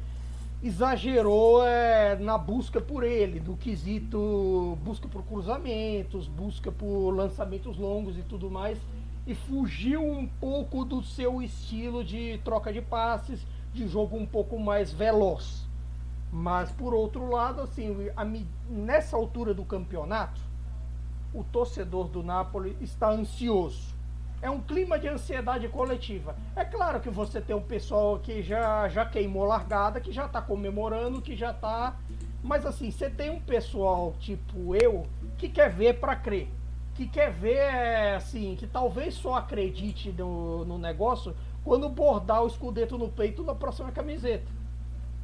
[0.62, 8.16] exagerou é, na busca por ele, do quesito busca por cruzamentos, busca por lançamentos longos
[8.16, 8.78] e tudo mais,
[9.26, 13.44] e fugiu um pouco do seu estilo de troca de passes,
[13.74, 15.65] de jogo um pouco mais veloz.
[16.32, 18.24] Mas por outro lado, assim, a,
[18.68, 20.40] nessa altura do campeonato,
[21.32, 23.96] o torcedor do Napoli está ansioso
[24.40, 26.36] é um clima de ansiedade coletiva.
[26.54, 30.42] É claro que você tem um pessoal que já, já queimou largada, que já está
[30.42, 31.96] comemorando, que já está.
[32.42, 35.06] Mas assim, você tem um pessoal tipo eu
[35.38, 36.48] que quer ver para crer.
[36.94, 42.96] Que quer ver, assim, que talvez só acredite no, no negócio quando bordar o escudeto
[42.96, 44.46] no peito da próxima camiseta.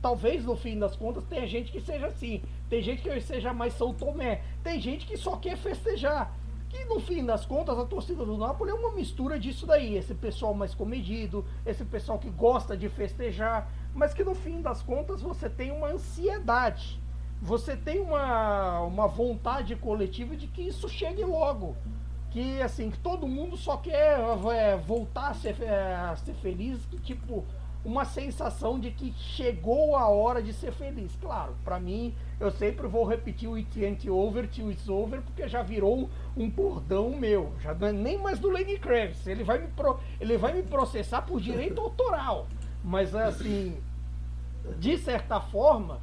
[0.03, 2.43] Talvez no fim das contas tenha gente que seja assim.
[2.69, 4.43] Tem gente que seja mais São Tomé.
[4.63, 6.37] Tem gente que só quer festejar.
[6.69, 10.15] Que no fim das contas a torcida do Napoli é uma mistura disso daí, esse
[10.15, 15.21] pessoal mais comedido, esse pessoal que gosta de festejar, mas que no fim das contas
[15.21, 16.99] você tem uma ansiedade,
[17.43, 21.77] você tem uma, uma vontade coletiva de que isso chegue logo.
[22.31, 24.19] Que assim, que todo mundo só quer
[24.55, 27.45] é, voltar a ser, é, a ser feliz, que tipo,
[27.85, 31.17] uma sensação de que chegou a hora de ser feliz.
[31.21, 35.49] Claro, para mim, eu sempre vou repetir o It ain't over till it's over, porque
[35.49, 37.53] já virou um bordão meu.
[37.61, 39.27] Já não é nem mais do Lenny Kravitz.
[39.27, 42.47] Ele vai me, pro, ele vai me processar por direito autoral.
[42.85, 43.77] Mas assim,
[44.79, 46.01] de certa forma,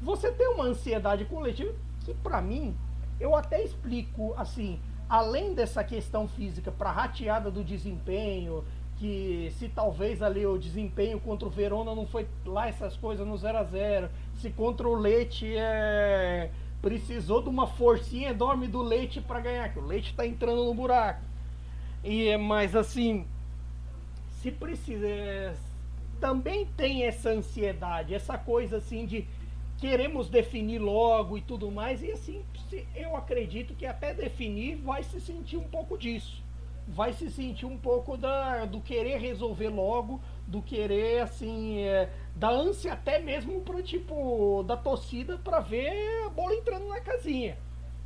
[0.00, 1.72] você tem uma ansiedade coletiva
[2.04, 2.76] que para mim,
[3.20, 8.64] eu até explico assim, além dessa questão física para rateada do desempenho
[9.02, 13.36] que se talvez ali o desempenho contra o Verona não foi lá essas coisas no
[13.36, 19.20] 0 a 0 se contra o Leite é, precisou de uma forcinha enorme do Leite
[19.20, 21.20] para ganhar, que o Leite está entrando no buraco.
[22.04, 23.26] E mas assim,
[24.40, 25.52] se precisa é,
[26.20, 29.26] também tem essa ansiedade, essa coisa assim de
[29.78, 32.44] queremos definir logo e tudo mais, e assim,
[32.94, 36.41] eu acredito que até definir vai se sentir um pouco disso
[36.86, 42.50] vai se sentir um pouco da, do querer resolver logo, do querer, assim, é, da
[42.50, 47.56] ânsia até mesmo para tipo, da torcida para ver a bola entrando na casinha.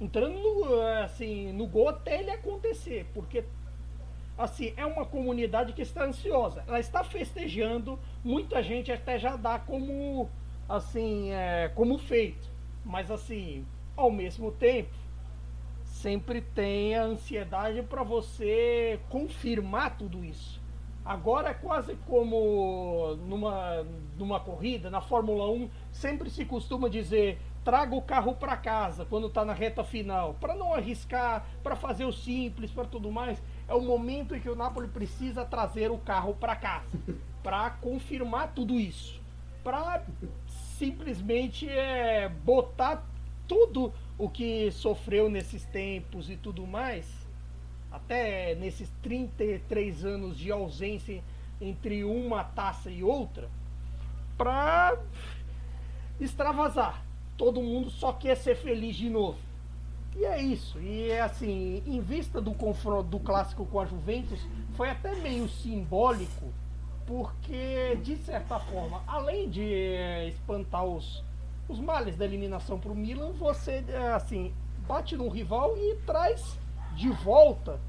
[0.01, 3.45] Entrando no, assim, no gol até ele acontecer, porque
[4.37, 6.63] assim, é uma comunidade que está ansiosa.
[6.67, 10.29] Ela está festejando, muita gente até já dá como
[10.69, 12.49] assim, é, como feito.
[12.85, 13.67] Mas assim,
[13.97, 14.91] ao mesmo tempo,
[16.07, 20.61] sempre tem a ansiedade para você confirmar tudo isso.
[21.05, 23.85] Agora é quase como numa,
[24.17, 29.27] numa corrida, na Fórmula 1, sempre se costuma dizer traga o carro para casa quando
[29.27, 33.43] está na reta final, para não arriscar, para fazer o simples, para tudo mais.
[33.67, 36.97] É o momento em que o Napoli precisa trazer o carro para casa,
[37.43, 39.21] para confirmar tudo isso,
[39.65, 40.05] para
[40.79, 43.05] simplesmente é, botar
[43.49, 47.07] tudo o que sofreu nesses tempos e tudo mais,
[47.91, 51.23] até nesses 33 anos de ausência
[51.61, 53.49] entre uma taça e outra,
[54.37, 54.99] para
[56.21, 57.05] extravasar.
[57.37, 59.39] Todo mundo só quer ser feliz de novo.
[60.17, 60.79] E é isso.
[60.81, 64.41] E é assim, em vista do confronto do clássico com a Juventus,
[64.75, 66.53] foi até meio simbólico,
[67.07, 71.23] porque de certa forma, além de eh, espantar os
[71.69, 74.53] os males da eliminação para o Milan, você é, assim
[74.87, 76.59] bate num rival e traz
[76.95, 77.81] de volta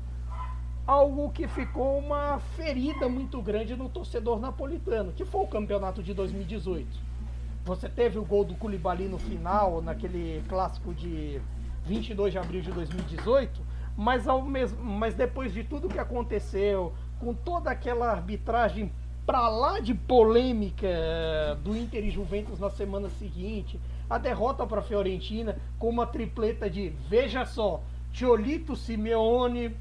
[0.85, 6.13] algo que ficou uma ferida muito grande no torcedor napolitano, que foi o campeonato de
[6.13, 6.87] 2018.
[7.65, 11.41] Você teve o gol do Koulibaly no final, naquele clássico de
[11.85, 13.61] 22 de abril de 2018,
[13.97, 18.91] mas, ao mesmo, mas depois de tudo que aconteceu, com toda aquela arbitragem
[19.27, 23.77] para lá de polêmica eh, do Inter e Juventus na semana seguinte,
[24.09, 29.75] a derrota para a Fiorentina com uma tripleta de, veja só, Tiolito, Simeone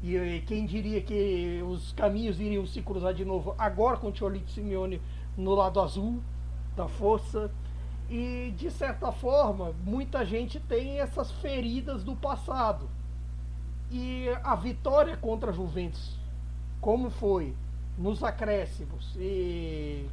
[0.00, 5.02] e quem diria que os caminhos iriam se cruzar de novo agora com Tiolito Simeone
[5.36, 6.22] no lado azul
[6.76, 7.50] da força.
[8.08, 12.88] E de certa forma, muita gente tem essas feridas do passado.
[13.90, 16.16] E a vitória contra a Juventus,
[16.80, 17.54] como foi?
[17.98, 20.08] Nos acréscimos e,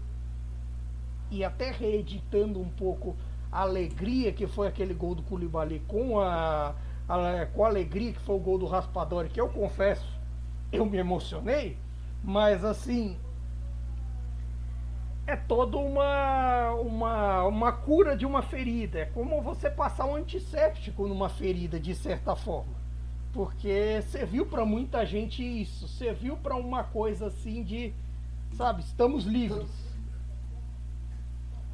[1.31, 3.15] e até reeditando um pouco
[3.51, 6.75] a alegria que foi aquele gol do Koulibaly com a,
[7.07, 10.07] a, com a alegria que foi o gol do Raspadori, que eu confesso,
[10.71, 11.77] eu me emocionei,
[12.23, 13.17] mas assim
[15.29, 18.99] é toda uma, uma, uma cura de uma ferida.
[18.99, 22.78] É como você passar um antisséptico numa ferida, de certa forma.
[23.33, 27.93] Porque serviu para muita gente isso, serviu para uma coisa assim de,
[28.55, 29.69] sabe, estamos livres.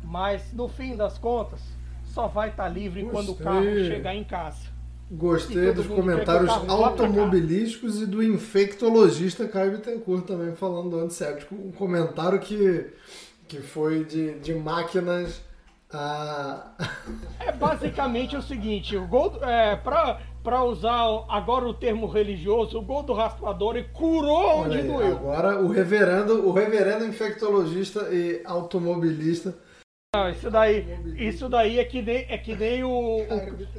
[0.04, 1.62] Mas no fim das contas,
[2.06, 3.20] só vai estar tá livre Gostei.
[3.20, 4.76] quando o carro chegar em casa.
[5.12, 11.54] Gostei dos comentários automobilísticos e do infectologista Caio Bittencourt também falando do antisséptico.
[11.54, 12.92] Um comentário que,
[13.48, 15.42] que foi de, de máquinas
[15.92, 16.72] a.
[17.40, 19.38] É basicamente o seguinte: o gol.
[19.44, 24.80] É, pra, para usar agora o termo religioso, o gol do raspador e curou onde
[24.84, 25.18] doeu.
[25.18, 29.56] Agora o reverendo, o reverendo infectologista e automobilista.
[30.16, 30.86] Não, isso daí,
[31.18, 32.90] isso daí é que nem, é que nem o,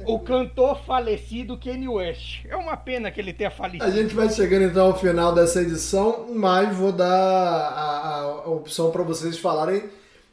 [0.05, 2.45] o, o, cantor falecido Kanye West.
[2.47, 3.85] É uma pena que ele tenha falecido.
[3.85, 8.91] A gente vai chegando então ao final dessa edição, mas vou dar a, a opção
[8.91, 9.83] para vocês falarem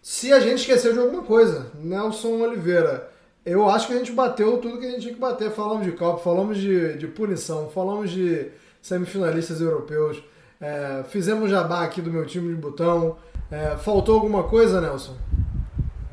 [0.03, 1.71] se a gente esqueceu de alguma coisa.
[1.77, 3.14] Nelson Oliveira.
[3.45, 5.51] Eu acho que a gente bateu tudo que a gente tinha que bater.
[5.51, 8.49] Falamos de Copa, falamos de, de punição, falamos de
[8.81, 10.23] semifinalistas europeus,
[10.61, 13.17] é, fizemos jabá aqui do meu time de botão.
[13.51, 15.15] É, faltou alguma coisa, Nelson?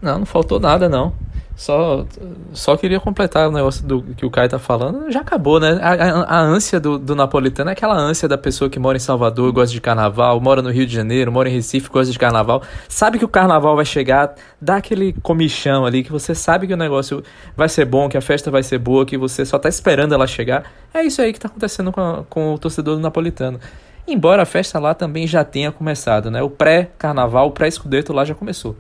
[0.01, 1.13] Não, não faltou nada, não.
[1.62, 2.07] Só,
[2.53, 5.12] só queria completar o negócio do que o Caio tá falando.
[5.12, 5.78] Já acabou, né?
[5.80, 8.99] A, a, a ânsia do, do, napolitano é aquela ânsia da pessoa que mora em
[8.99, 12.64] Salvador, gosta de carnaval, mora no Rio de Janeiro, mora em Recife, gosta de carnaval.
[12.89, 16.78] Sabe que o carnaval vai chegar, dá aquele comichão ali, que você sabe que o
[16.78, 17.24] negócio
[17.55, 20.26] vai ser bom, que a festa vai ser boa, que você só tá esperando ela
[20.26, 20.64] chegar.
[20.91, 23.59] É isso aí que tá acontecendo com, a, com o torcedor do napolitano.
[24.07, 26.41] Embora a festa lá também já tenha começado, né?
[26.41, 28.76] O pré-carnaval, o pré-escudeto lá já começou.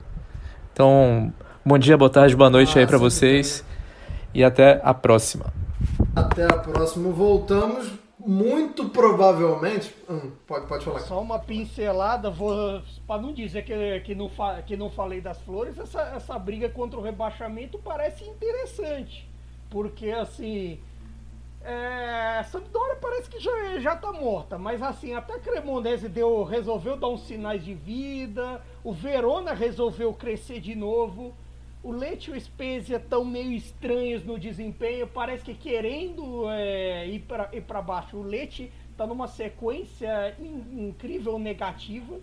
[0.73, 1.31] Então,
[1.63, 3.63] Bom dia, boa tarde, boa noite ah, aí para vocês.
[4.33, 5.53] E até a próxima.
[6.15, 7.11] Até a próxima.
[7.11, 7.87] Voltamos
[8.17, 9.95] muito provavelmente.
[10.09, 11.01] Hum, pode, pode falar.
[11.01, 15.39] Só uma pincelada, vou para não dizer que, que, não fa, que não falei das
[15.41, 19.29] flores, essa, essa briga contra o rebaixamento parece interessante.
[19.69, 20.79] Porque assim.
[21.63, 26.97] É, Sampdoria parece que já, já tá morta, mas assim, até a Cremonese deu, resolveu
[26.97, 31.35] dar uns sinais de vida, o Verona resolveu crescer de novo
[31.83, 37.61] o Leite e o Spezia estão meio estranhos no desempenho, parece que querendo é, ir
[37.61, 38.17] para baixo.
[38.17, 42.19] O Leite está numa sequência in, incrível negativa,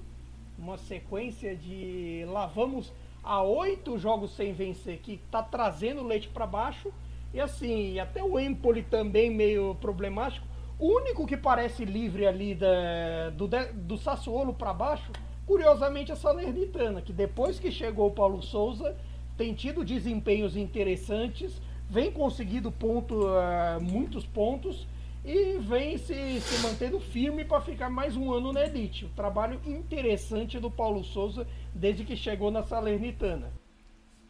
[0.56, 2.92] uma sequência de lá vamos
[3.22, 6.92] a oito jogos sem vencer, que está trazendo leite para baixo.
[7.34, 10.46] E assim, até o Empoli também meio problemático.
[10.78, 15.10] O único que parece livre ali da, do, do Sassuolo para baixo,
[15.44, 18.96] curiosamente, é a Salernitana, que depois que chegou o Paulo Souza,
[19.38, 24.86] tem tido desempenhos interessantes, vem conseguindo ponto, uh, muitos pontos
[25.24, 29.06] e vem se, se mantendo firme para ficar mais um ano na elite.
[29.06, 33.50] O trabalho interessante do Paulo Souza desde que chegou na Salernitana.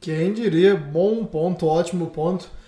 [0.01, 2.59] Quem diria, bom ponto, ótimo ponto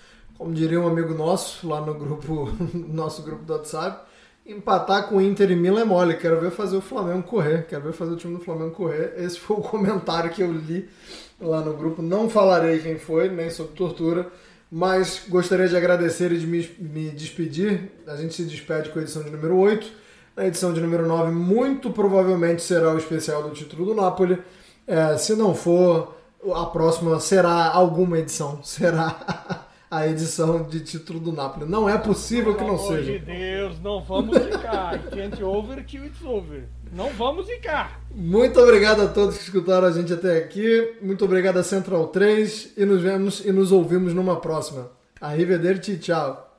[0.41, 4.09] como diria um amigo nosso lá no grupo, nosso grupo do WhatsApp,
[4.43, 6.15] empatar com o Inter e Milan é mole.
[6.15, 7.67] Quero ver fazer o Flamengo correr.
[7.67, 9.13] Quero ver fazer o time do Flamengo correr.
[9.17, 10.89] Esse foi o comentário que eu li
[11.41, 12.01] lá no grupo.
[12.01, 14.31] Não falarei quem foi, nem sobre tortura,
[14.71, 17.91] mas gostaria de agradecer e de me, me despedir.
[18.07, 19.91] A gente se despede com a edição de número 8.
[20.35, 24.41] Na edição de número 9, muito provavelmente será o especial do título do Napoli.
[24.87, 26.15] É, se não for,
[26.53, 28.61] a próxima será alguma edição.
[28.63, 31.69] Será a edição de título do Napoli.
[31.69, 32.95] Não é possível que não seja.
[32.95, 34.93] Pelo amor de Deus, não vamos ficar.
[34.93, 36.63] It over till it's over.
[36.93, 38.01] Não vamos ficar.
[38.09, 40.93] Muito obrigado a todos que escutaram a gente até aqui.
[41.01, 44.89] Muito obrigado a Central 3 e nos vemos e nos ouvimos numa próxima.
[45.19, 46.50] Arrivederci, tchau.